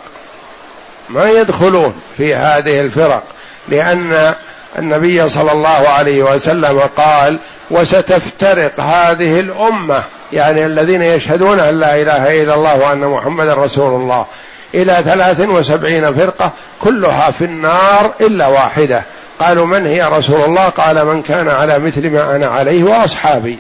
ما 1.08 1.30
يدخلون 1.30 1.94
في 2.16 2.34
هذه 2.34 2.80
الفرق 2.80 3.22
لأن 3.68 4.34
النبي 4.78 5.28
صلى 5.28 5.52
الله 5.52 5.88
عليه 5.88 6.22
وسلم 6.22 6.80
قال 6.96 7.38
وستفترق 7.70 8.80
هذه 8.80 9.40
الأمة. 9.40 10.02
يعني 10.32 10.66
الذين 10.66 11.02
يشهدون 11.02 11.60
أن 11.60 11.80
لا 11.80 12.02
إله 12.02 12.42
إلا 12.42 12.54
الله 12.54 12.78
وأن 12.78 12.98
محمدا 12.98 13.54
رسول 13.54 14.00
الله. 14.00 14.26
إلى 14.74 15.02
ثلاث 15.04 15.40
وسبعين 15.40 16.14
فرقة 16.14 16.50
كلها 16.80 17.30
في 17.30 17.44
النار 17.44 18.10
إلا 18.20 18.46
واحدة. 18.46 19.02
قالوا 19.40 19.66
من 19.66 19.86
هي 19.86 20.02
رسول 20.02 20.44
الله؟ 20.44 20.68
قال 20.68 21.06
من 21.06 21.22
كان 21.22 21.48
على 21.48 21.78
مثل 21.78 22.10
ما 22.10 22.36
أنا 22.36 22.46
عليه 22.46 22.84
وأصحابي. 22.84 23.58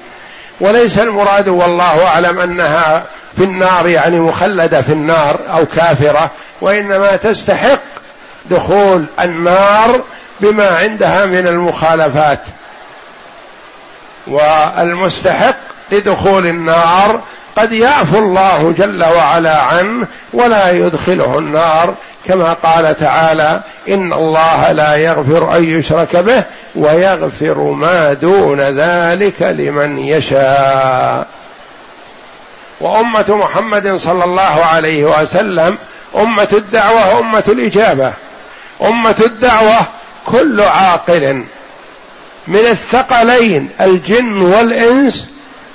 وليس 0.60 0.98
المراد 0.98 1.48
والله 1.48 2.06
أعلم 2.06 2.38
أنها 2.40 3.02
في 3.36 3.44
النار 3.44 3.88
يعني 3.88 4.20
مخلدة 4.20 4.82
في 4.82 4.92
النار 4.92 5.40
أو 5.52 5.66
كافرة 5.66 6.30
وإنما 6.60 7.16
تستحق 7.16 7.80
دخول 8.50 9.04
النار 9.20 10.00
بما 10.40 10.68
عندها 10.68 11.26
من 11.26 11.46
المخالفات. 11.46 12.40
والمستحق 14.26 15.56
لدخول 15.92 16.46
النار 16.46 17.20
قد 17.56 17.72
يعفو 17.72 18.18
الله 18.18 18.74
جل 18.78 19.04
وعلا 19.04 19.62
عنه 19.62 20.06
ولا 20.32 20.70
يدخله 20.70 21.38
النار 21.38 21.94
كما 22.26 22.52
قال 22.52 22.96
تعالى 22.96 23.60
إن 23.88 24.12
الله 24.12 24.72
لا 24.72 24.96
يغفر 24.96 25.56
أن 25.56 25.64
يشرك 25.64 26.16
به 26.16 26.44
ويغفر 26.74 27.58
ما 27.58 28.12
دون 28.12 28.60
ذلك 28.60 29.42
لمن 29.42 29.98
يشاء. 29.98 31.26
وأمة 32.80 33.24
محمد 33.28 33.96
صلى 33.96 34.24
الله 34.24 34.64
عليه 34.64 35.04
وسلم 35.04 35.78
أمة 36.16 36.48
الدعوة 36.52 37.18
امه 37.20 37.44
الإجابة. 37.48 38.12
أمة 38.82 39.16
الدعوة 39.26 39.80
كل 40.26 40.60
عاقل 40.60 41.44
من 42.46 42.66
الثقلين 42.66 43.68
الجن 43.80 44.42
والإنس 44.42 45.30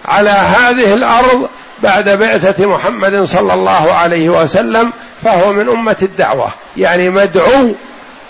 على 0.06 0.30
هذه 0.30 0.94
الأرض 0.94 1.50
بعد 1.84 2.10
بعثة 2.10 2.66
محمد 2.66 3.24
صلى 3.24 3.54
الله 3.54 3.94
عليه 3.94 4.30
وسلم 4.30 4.94
فهو 5.26 5.54
من 5.54 5.70
أمة 5.70 5.96
الدعوة 6.02 6.50
يعني 6.78 7.10
مدعو 7.10 7.76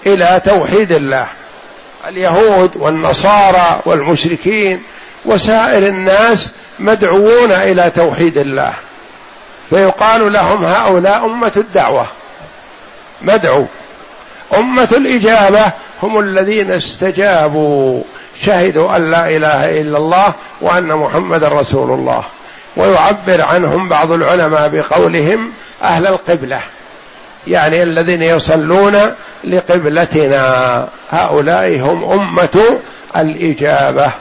إلى 0.06 0.42
توحيد 0.46 0.92
الله. 0.92 1.28
اليهود 2.08 2.72
والنصارى 2.76 3.82
والمشركين 3.86 4.84
وسائر 5.26 5.88
الناس 5.88 6.52
مدعوون 6.80 7.52
إلى 7.52 7.92
توحيد 7.96 8.38
الله. 8.38 8.74
فيقال 9.70 10.34
لهم 10.34 10.64
هؤلاء 10.64 11.26
أمة 11.26 11.52
الدعوة. 11.58 12.08
مدعو. 13.22 13.66
أمة 14.58 14.90
الإجابة 14.92 15.72
هم 16.04 16.20
الذين 16.20 16.72
استجابوا. 16.72 18.04
شهدوا 18.42 18.98
أن 18.98 19.12
لا 19.12 19.30
إله 19.30 19.82
إلا 19.82 19.98
الله 19.98 20.34
وأن 20.62 20.88
محمد 20.88 21.44
رسول 21.44 22.00
الله. 22.00 22.24
ويعبر 22.78 23.42
عنهم 23.42 23.90
بعض 23.90 24.12
العلماء 24.12 24.70
بقولهم 24.70 25.52
أهل 25.84 26.08
القبلة. 26.08 26.62
يعني 27.48 27.84
الذين 27.84 28.22
يصلون 28.22 28.98
لقبلتنا. 29.44 30.88
هؤلاء 31.10 31.80
هم 31.80 32.12
أمة 32.12 32.80
الإجابة. 33.18 34.12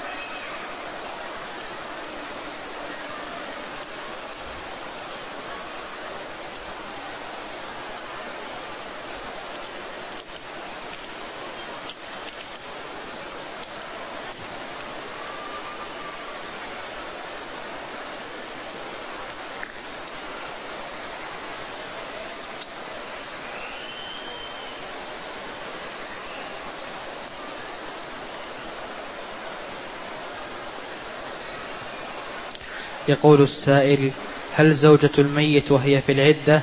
يقول 33.09 33.43
السائل 33.43 34.11
هل 34.55 34.73
زوجة 34.73 35.11
الميت 35.19 35.73
وهي 35.73 36.01
في 36.01 36.13
العدة 36.13 36.63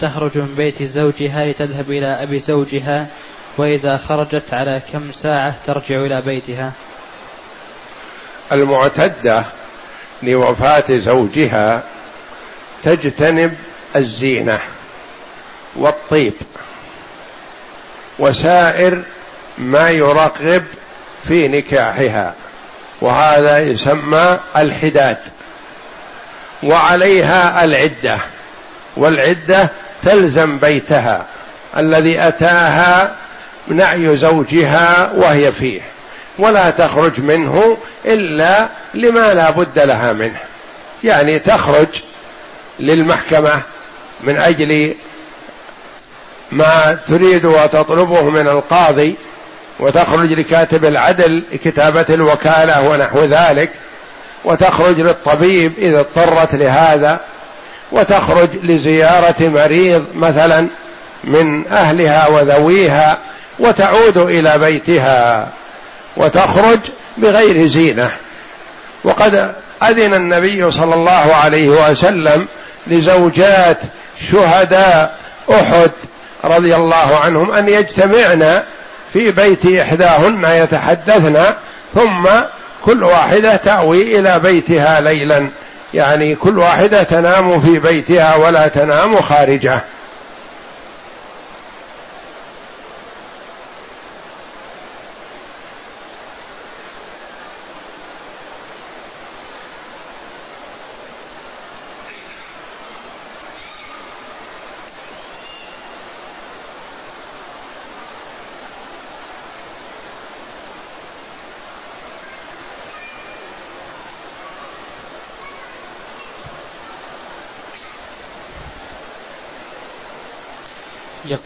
تخرج 0.00 0.38
من 0.38 0.54
بيت 0.56 0.82
زوجها 0.82 1.44
لتذهب 1.44 1.90
إلى 1.90 2.22
أبي 2.22 2.38
زوجها؟ 2.38 3.06
وإذا 3.58 3.96
خرجت 3.96 4.54
على 4.54 4.82
كم 4.92 5.12
ساعة 5.12 5.54
ترجع 5.66 5.96
إلى 5.96 6.20
بيتها؟ 6.20 6.72
المعتدة 8.52 9.44
لوفاة 10.22 10.84
زوجها 10.98 11.82
تجتنب 12.82 13.54
الزينة 13.96 14.58
والطيب 15.76 16.34
وسائر 18.18 19.02
ما 19.58 19.90
يرغب 19.90 20.64
في 21.28 21.48
نكاحها 21.48 22.34
وهذا 23.00 23.58
يسمى 23.58 24.38
الحداد. 24.56 25.18
وعليها 26.62 27.64
العدة 27.64 28.18
والعدة 28.96 29.70
تلزم 30.02 30.58
بيتها 30.58 31.26
الذي 31.76 32.20
أتاها 32.28 33.14
نعي 33.68 34.16
زوجها 34.16 35.12
وهي 35.16 35.52
فيه 35.52 35.80
ولا 36.38 36.70
تخرج 36.70 37.20
منه 37.20 37.76
إلا 38.04 38.68
لما 38.94 39.34
لا 39.34 39.50
بد 39.50 39.78
لها 39.78 40.12
منه. 40.12 40.38
يعني 41.04 41.38
تخرج 41.38 41.86
للمحكمة 42.80 43.60
من 44.20 44.36
أجل 44.36 44.94
ما 46.52 46.98
تريد 47.08 47.44
وتطلبه 47.44 48.30
من 48.30 48.48
القاضي 48.48 49.14
وتخرج 49.80 50.32
لكاتب 50.32 50.84
العدل 50.84 51.44
لكتابة 51.52 52.06
الوكالة 52.10 52.88
ونحو 52.88 53.24
ذلك. 53.24 53.70
وتخرج 54.44 55.00
للطبيب 55.00 55.72
إذا 55.78 56.00
اضطرت 56.00 56.54
لهذا 56.54 57.20
وتخرج 57.92 58.48
لزيارة 58.62 59.34
مريض 59.40 60.04
مثلا 60.14 60.66
من 61.24 61.66
أهلها 61.66 62.28
وذويها 62.28 63.18
وتعود 63.58 64.16
إلى 64.16 64.58
بيتها 64.58 65.48
وتخرج 66.16 66.78
بغير 67.16 67.66
زينة. 67.66 68.10
وقد 69.04 69.54
أذن 69.82 70.14
النبي 70.14 70.70
صلى 70.70 70.94
الله 70.94 71.34
عليه 71.34 71.68
وسلم 71.68 72.46
لزوجات 72.86 73.78
شهداء 74.30 75.18
أحد 75.50 75.90
رضي 76.44 76.76
الله 76.76 77.18
عنهم 77.18 77.52
أن 77.52 77.68
يجتمعن 77.68 78.62
في 79.12 79.30
بيت 79.30 79.66
إحداهن 79.66 80.44
يتحدثن 80.44 81.44
ثم 81.94 82.28
كل 82.84 83.04
واحدة 83.04 83.56
تأوي 83.56 84.18
إلى 84.18 84.38
بيتها 84.38 85.00
ليلا. 85.00 85.48
يعني 85.94 86.34
كل 86.34 86.58
واحدة 86.58 87.02
تنام 87.02 87.60
في 87.60 87.78
بيتها 87.78 88.36
ولا 88.36 88.68
تنام 88.68 89.16
خارجه. 89.16 89.80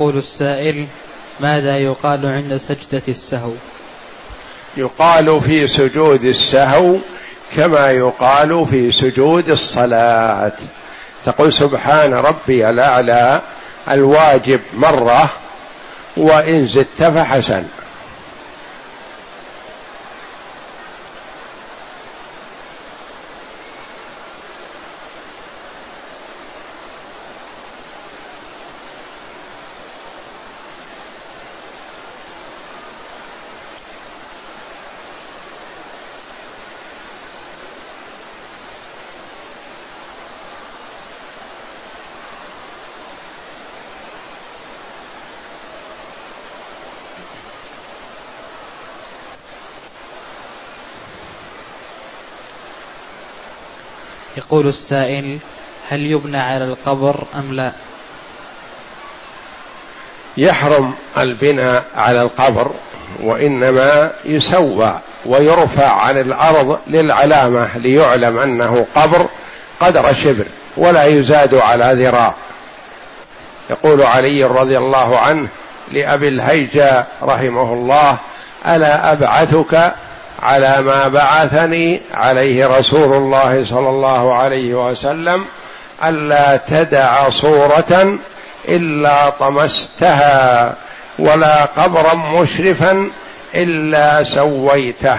يقول 0.03 0.19
السائل 0.19 0.87
ماذا 1.41 1.77
يقال 1.77 2.27
عند 2.27 2.57
سجدة 2.57 3.03
السهو؟ 3.09 3.53
يقال 4.77 5.41
في 5.41 5.69
سجود 5.69 6.25
السهو 6.25 6.97
كما 7.57 7.91
يقال 7.91 8.67
في 8.67 8.93
سجود 8.93 9.49
الصلاة. 9.49 10.53
تقول 11.25 11.53
سبحان 11.53 12.15
ربي 12.15 12.71
الأعلى 12.71 13.41
الواجب 13.91 14.61
مرة 14.75 15.31
وإن 16.17 16.67
زدت 16.67 17.03
فحسن. 17.03 17.65
يقول 54.37 54.68
السائل 54.68 55.39
هل 55.89 56.01
يبنى 56.01 56.39
على 56.39 56.64
القبر 56.64 57.24
أم 57.35 57.53
لا؟ 57.53 57.72
يحرم 60.37 60.95
البناء 61.18 61.85
على 61.97 62.22
القبر 62.22 62.70
وإنما 63.22 64.12
يسوى 64.24 64.99
ويرفع 65.26 65.93
عن 65.93 66.18
الأرض 66.18 66.78
للعلامة 66.87 67.78
ليعلم 67.78 68.39
أنه 68.39 68.87
قبر 68.95 69.26
قدر 69.80 70.14
شبر 70.14 70.45
ولا 70.76 71.05
يزاد 71.05 71.55
على 71.55 72.05
ذراع. 72.05 72.35
يقول 73.70 74.03
علي 74.03 74.45
رضي 74.45 74.78
الله 74.78 75.18
عنه 75.18 75.49
لأبي 75.93 76.28
الهيجا 76.28 77.07
رحمه 77.22 77.72
الله 77.72 78.18
ألا 78.66 79.12
أبعثك 79.12 79.95
على 80.43 80.83
ما 80.83 81.09
بعثني 81.09 82.01
عليه 82.14 82.78
رسول 82.78 83.14
الله 83.14 83.64
صلى 83.64 83.89
الله 83.89 84.35
عليه 84.35 84.91
وسلم 84.91 85.45
ألا 86.05 86.57
تدع 86.57 87.30
صورة 87.30 88.18
إلا 88.68 89.30
طمستها 89.30 90.74
ولا 91.18 91.64
قبرا 91.64 92.14
مشرفا 92.14 93.11
إلا 93.55 94.22
سويته. 94.22 95.16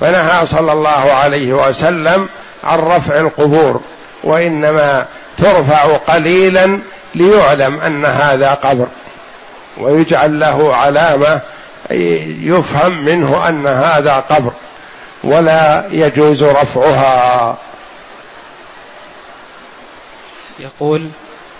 فنهى 0.00 0.46
صلى 0.46 0.72
الله 0.72 1.12
عليه 1.12 1.52
وسلم 1.52 2.28
عن 2.64 2.78
رفع 2.78 3.16
القبور 3.16 3.80
وإنما 4.24 5.06
ترفع 5.38 5.96
قليلا 5.96 6.78
ليعلم 7.14 7.80
أن 7.80 8.04
هذا 8.04 8.54
قبر 8.54 8.86
ويجعل 9.78 10.40
له 10.40 10.76
علامة 10.76 11.40
يفهم 11.90 13.04
منه 13.04 13.48
أن 13.48 13.66
هذا 13.66 14.14
قبر 14.14 14.52
ولا 15.24 15.84
يجوز 15.90 16.42
رفعها. 16.42 17.56
يقول 20.58 21.08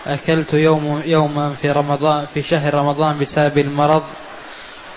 أكلت 0.06 0.54
يوم 0.54 1.02
يوما 1.04 1.54
في 1.62 1.70
رمضان 1.70 2.26
في 2.34 2.42
شهر 2.42 2.74
رمضان 2.74 3.18
بسبب 3.18 3.58
المرض 3.58 4.04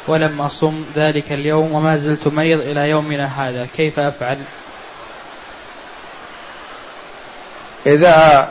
ولم 0.07 0.41
أصم 0.41 0.85
ذلك 0.95 1.31
اليوم 1.31 1.71
وما 1.71 1.97
زلت 1.97 2.27
مريض 2.27 2.59
إلى 2.59 2.89
يومنا 2.89 3.25
هذا. 3.25 3.67
كيف 3.77 3.99
أفعل؟ 3.99 4.37
إذا 7.85 8.49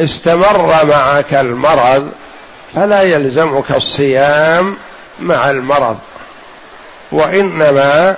استمر 0.00 0.84
معك 0.86 1.34
المرض 1.34 2.12
فلا 2.74 3.02
يلزمك 3.02 3.70
الصيام 3.70 4.76
مع 5.20 5.50
المرض. 5.50 5.98
وإنما 7.12 8.16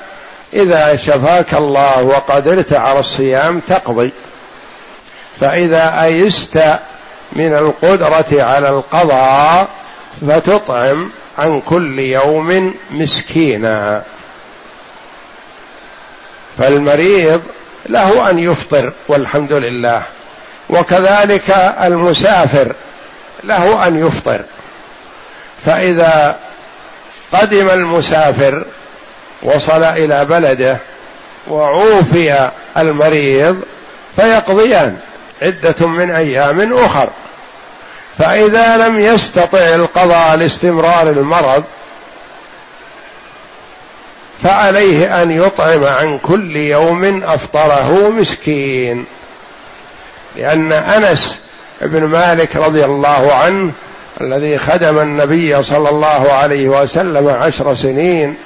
إذا 0.53 0.97
شفاك 0.97 1.55
الله 1.55 2.03
وقدرت 2.03 2.73
على 2.73 3.01
الصيام 3.01 3.61
تقضي. 3.61 4.13
فإذا 5.41 6.03
أيست 6.05 6.79
من 7.33 7.55
القدرة 7.55 8.43
على 8.43 8.69
القضاء 8.69 9.69
فتطعم 10.29 11.11
عن 11.39 11.61
كل 11.61 11.99
يوم 11.99 12.75
مسكينا. 12.91 14.03
فالمريض 16.59 17.43
له 17.87 18.31
أن 18.31 18.39
يفطر 18.39 18.93
والحمد 19.09 19.53
لله. 19.53 20.03
وكذلك 20.71 21.51
المسافر 21.83 22.75
له 23.45 23.87
أن 23.87 24.07
يفطر. 24.07 24.41
فإذا 25.67 26.39
قدم 27.33 27.69
المسافر 27.69 28.65
وصل 29.43 29.85
إلى 29.85 30.25
بلده 30.25 30.79
وعوفي 31.49 32.51
المريض 32.77 33.63
فيقضيان 34.17 34.97
عدة 35.43 35.87
من 35.87 36.11
أيام 36.11 36.79
أخر. 36.79 37.09
فإذا 38.19 38.77
لم 38.77 39.01
يستطع 39.01 39.59
القضاء 39.59 40.37
لاستمرار 40.37 41.11
المرض 41.11 41.65
فعليه 44.43 45.23
أن 45.23 45.31
يطعم 45.31 45.85
عن 45.85 46.19
كل 46.19 46.57
يوم 46.57 47.23
أفطره 47.23 48.11
مسكين. 48.11 49.05
لأن 50.37 50.73
أنس 50.73 51.41
بن 51.81 52.05
مالك 52.05 52.57
رضي 52.57 52.85
الله 52.85 53.35
عنه 53.35 53.73
الذي 54.21 54.59
خدم 54.59 54.99
النبي 54.99 55.63
صلى 55.63 55.89
الله 55.89 56.33
عليه 56.33 56.69
وسلم 56.69 57.29
عشر 57.29 57.75
سنين 57.75 58.37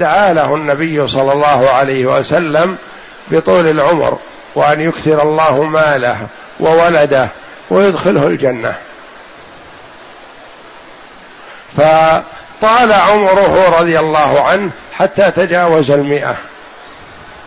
دعا 0.00 0.32
له 0.32 0.54
النبي 0.54 1.08
صلى 1.08 1.32
الله 1.32 1.70
عليه 1.70 2.06
وسلم 2.06 2.76
بطول 3.30 3.70
العمر 3.70 4.18
وأن 4.54 4.80
يكثر 4.80 5.22
الله 5.22 5.62
ماله 5.62 6.16
وولده 6.60 7.28
ويدخله 7.70 8.26
الجنة. 8.26 8.74
فطال 11.76 12.92
عمره 12.92 13.78
رضي 13.80 13.98
الله 13.98 14.42
عنه 14.42 14.70
حتى 14.92 15.30
تجاوز 15.30 15.90
المئة. 15.90 16.36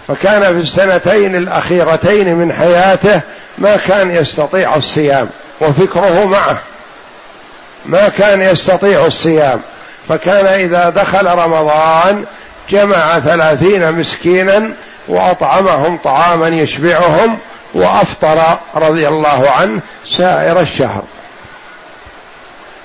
فكان 0.08 0.42
في 0.42 0.60
السنتين 0.60 1.36
الأخيرتين 1.36 2.36
من 2.36 2.54
حياته 2.54 3.22
ما 3.58 3.78
كان 3.78 4.12
يستطيع 4.12 4.76
الصيام 4.76 5.30
وفكره 5.62 6.26
معه. 6.26 6.58
ما 7.86 8.10
كان 8.10 8.42
يستطيع 8.42 9.06
الصيام. 9.06 9.62
فكان 10.10 10.46
إذا 10.46 10.90
دخل 10.90 11.26
رمضان 11.26 12.26
جمع 12.70 13.20
ثلاثين 13.20 13.92
مسكينا 13.92 14.72
وأطعمهم 15.08 15.98
طعاما 15.98 16.48
يشبعهم 16.48 17.38
وأفطر 17.74 18.58
رضي 18.76 19.08
الله 19.08 19.50
عنه 19.50 19.80
سائر 20.06 20.60
الشهر. 20.60 21.04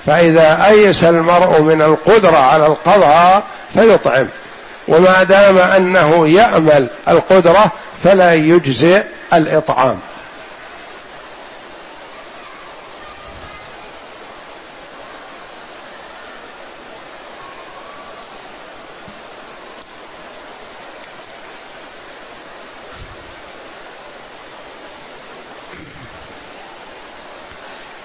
فإذا 0.07 0.66
أيس 0.66 1.05
المرء 1.05 1.61
من 1.61 1.82
القدرة 1.82 2.36
على 2.36 2.66
القضاء 2.66 3.42
فيطعم. 3.74 4.26
وما 4.88 5.22
دام 5.22 5.59
أنه 5.59 6.28
يأمل 6.28 6.88
القدرة 7.09 7.72
فلا 8.05 8.34
يجزئ 8.34 9.03
الإطعام. 9.32 9.99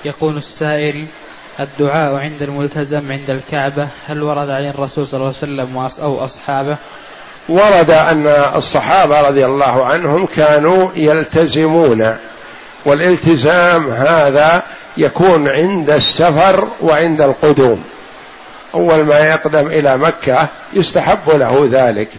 يقول 0.05 0.37
السائل 0.37 1.05
الدعاء 1.59 2.15
عند 2.15 2.41
الملتزم 2.41 3.11
عند 3.11 3.29
الكعبة 3.29 3.87
هل 4.07 4.23
ورد 4.23 4.49
عن 4.49 4.69
الرسول 4.69 5.07
صلى 5.07 5.17
الله 5.17 5.25
عليه 5.27 5.37
وسلم 5.37 5.89
أو 6.01 6.25
أصحابه؟ 6.25 6.77
ورد 7.49 7.91
أن 7.91 8.27
الصحابة 8.55 9.27
رضي 9.27 9.45
الله 9.45 9.85
عنهم 9.85 10.25
كانوا 10.25 10.89
يلتزمون 10.95 12.15
والالتزام 12.85 13.89
هذا 13.89 14.63
يكون 14.97 15.49
عند 15.49 15.89
السفر 15.89 16.67
وعند 16.81 17.21
القدوم. 17.21 17.83
أول 18.73 19.03
ما 19.03 19.19
يقدم 19.19 19.67
إلى 19.67 19.97
مكة 19.97 20.47
يستحب 20.73 21.29
له 21.29 21.69
ذلك 21.71 22.09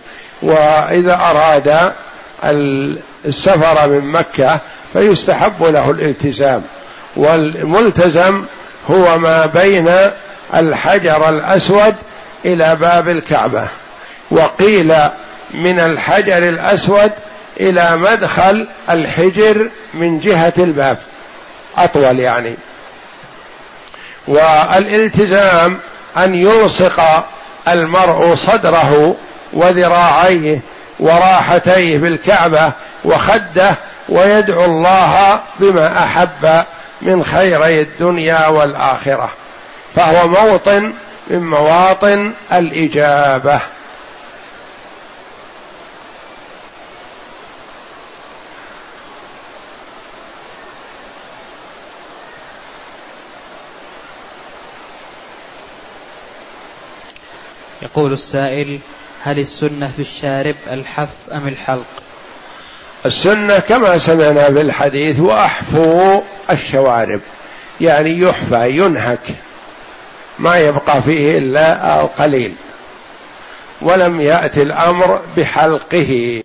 وإذا 0.42 1.14
أراد 1.14 1.92
السفر 3.24 3.88
من 3.90 4.12
مكة 4.12 4.58
فيستحب 4.92 5.62
له 5.62 5.90
الالتزام. 5.90 6.62
والملتزم 7.16 8.44
هو 8.90 9.18
ما 9.18 9.46
بين 9.46 9.88
الحجر 10.54 11.28
الأسود 11.28 11.94
إلى 12.44 12.76
باب 12.76 13.08
الكعبة 13.08 13.68
وقيل 14.30 14.94
من 15.50 15.80
الحجر 15.80 16.48
الأسود 16.48 17.10
إلى 17.60 17.96
مدخل 17.96 18.66
الحجر 18.90 19.70
من 19.94 20.20
جهة 20.20 20.52
الباب 20.58 20.98
أطول 21.76 22.20
يعني. 22.20 22.56
والالتزام 24.28 25.78
أن 26.16 26.34
يلصق 26.34 27.26
المرء 27.68 28.34
صدره 28.34 29.16
وذراعيه 29.52 30.60
وراحتيه 31.00 31.98
بالكعبة 31.98 32.72
وخده 33.04 33.74
ويدعو 34.08 34.64
الله 34.64 35.40
بما 35.60 36.04
أحب 36.04 36.64
من 37.02 37.24
خيري 37.24 37.80
الدنيا 37.80 38.46
والآخرة 38.46 39.32
فهو 39.94 40.28
موطن 40.28 40.92
من 41.30 41.50
مواطن 41.50 42.32
الإجابة. 42.52 43.60
يقول 57.82 58.12
السائل 58.12 58.80
هل 59.22 59.38
السنة 59.38 59.88
في 59.88 60.02
الشارب 60.02 60.56
الحف 60.70 61.30
أم 61.32 61.48
الحلق؟ 61.48 62.02
السنة 63.06 63.58
كما 63.58 63.98
سمعنا 63.98 64.44
في 64.44 64.60
الحديث 64.60 65.20
وأحفوا 65.20 66.20
الشوارب. 66.50 67.20
يعني 67.80 68.18
يحفى 68.18 68.70
ينهك. 68.70 69.18
ما 70.38 70.58
يبقى 70.58 71.02
فيه 71.02 71.38
إلا 71.38 72.00
القليل. 72.00 72.54
ولم 73.82 74.20
يأتي 74.20 74.62
الأمر 74.62 75.20
بحلقه. 75.36 76.38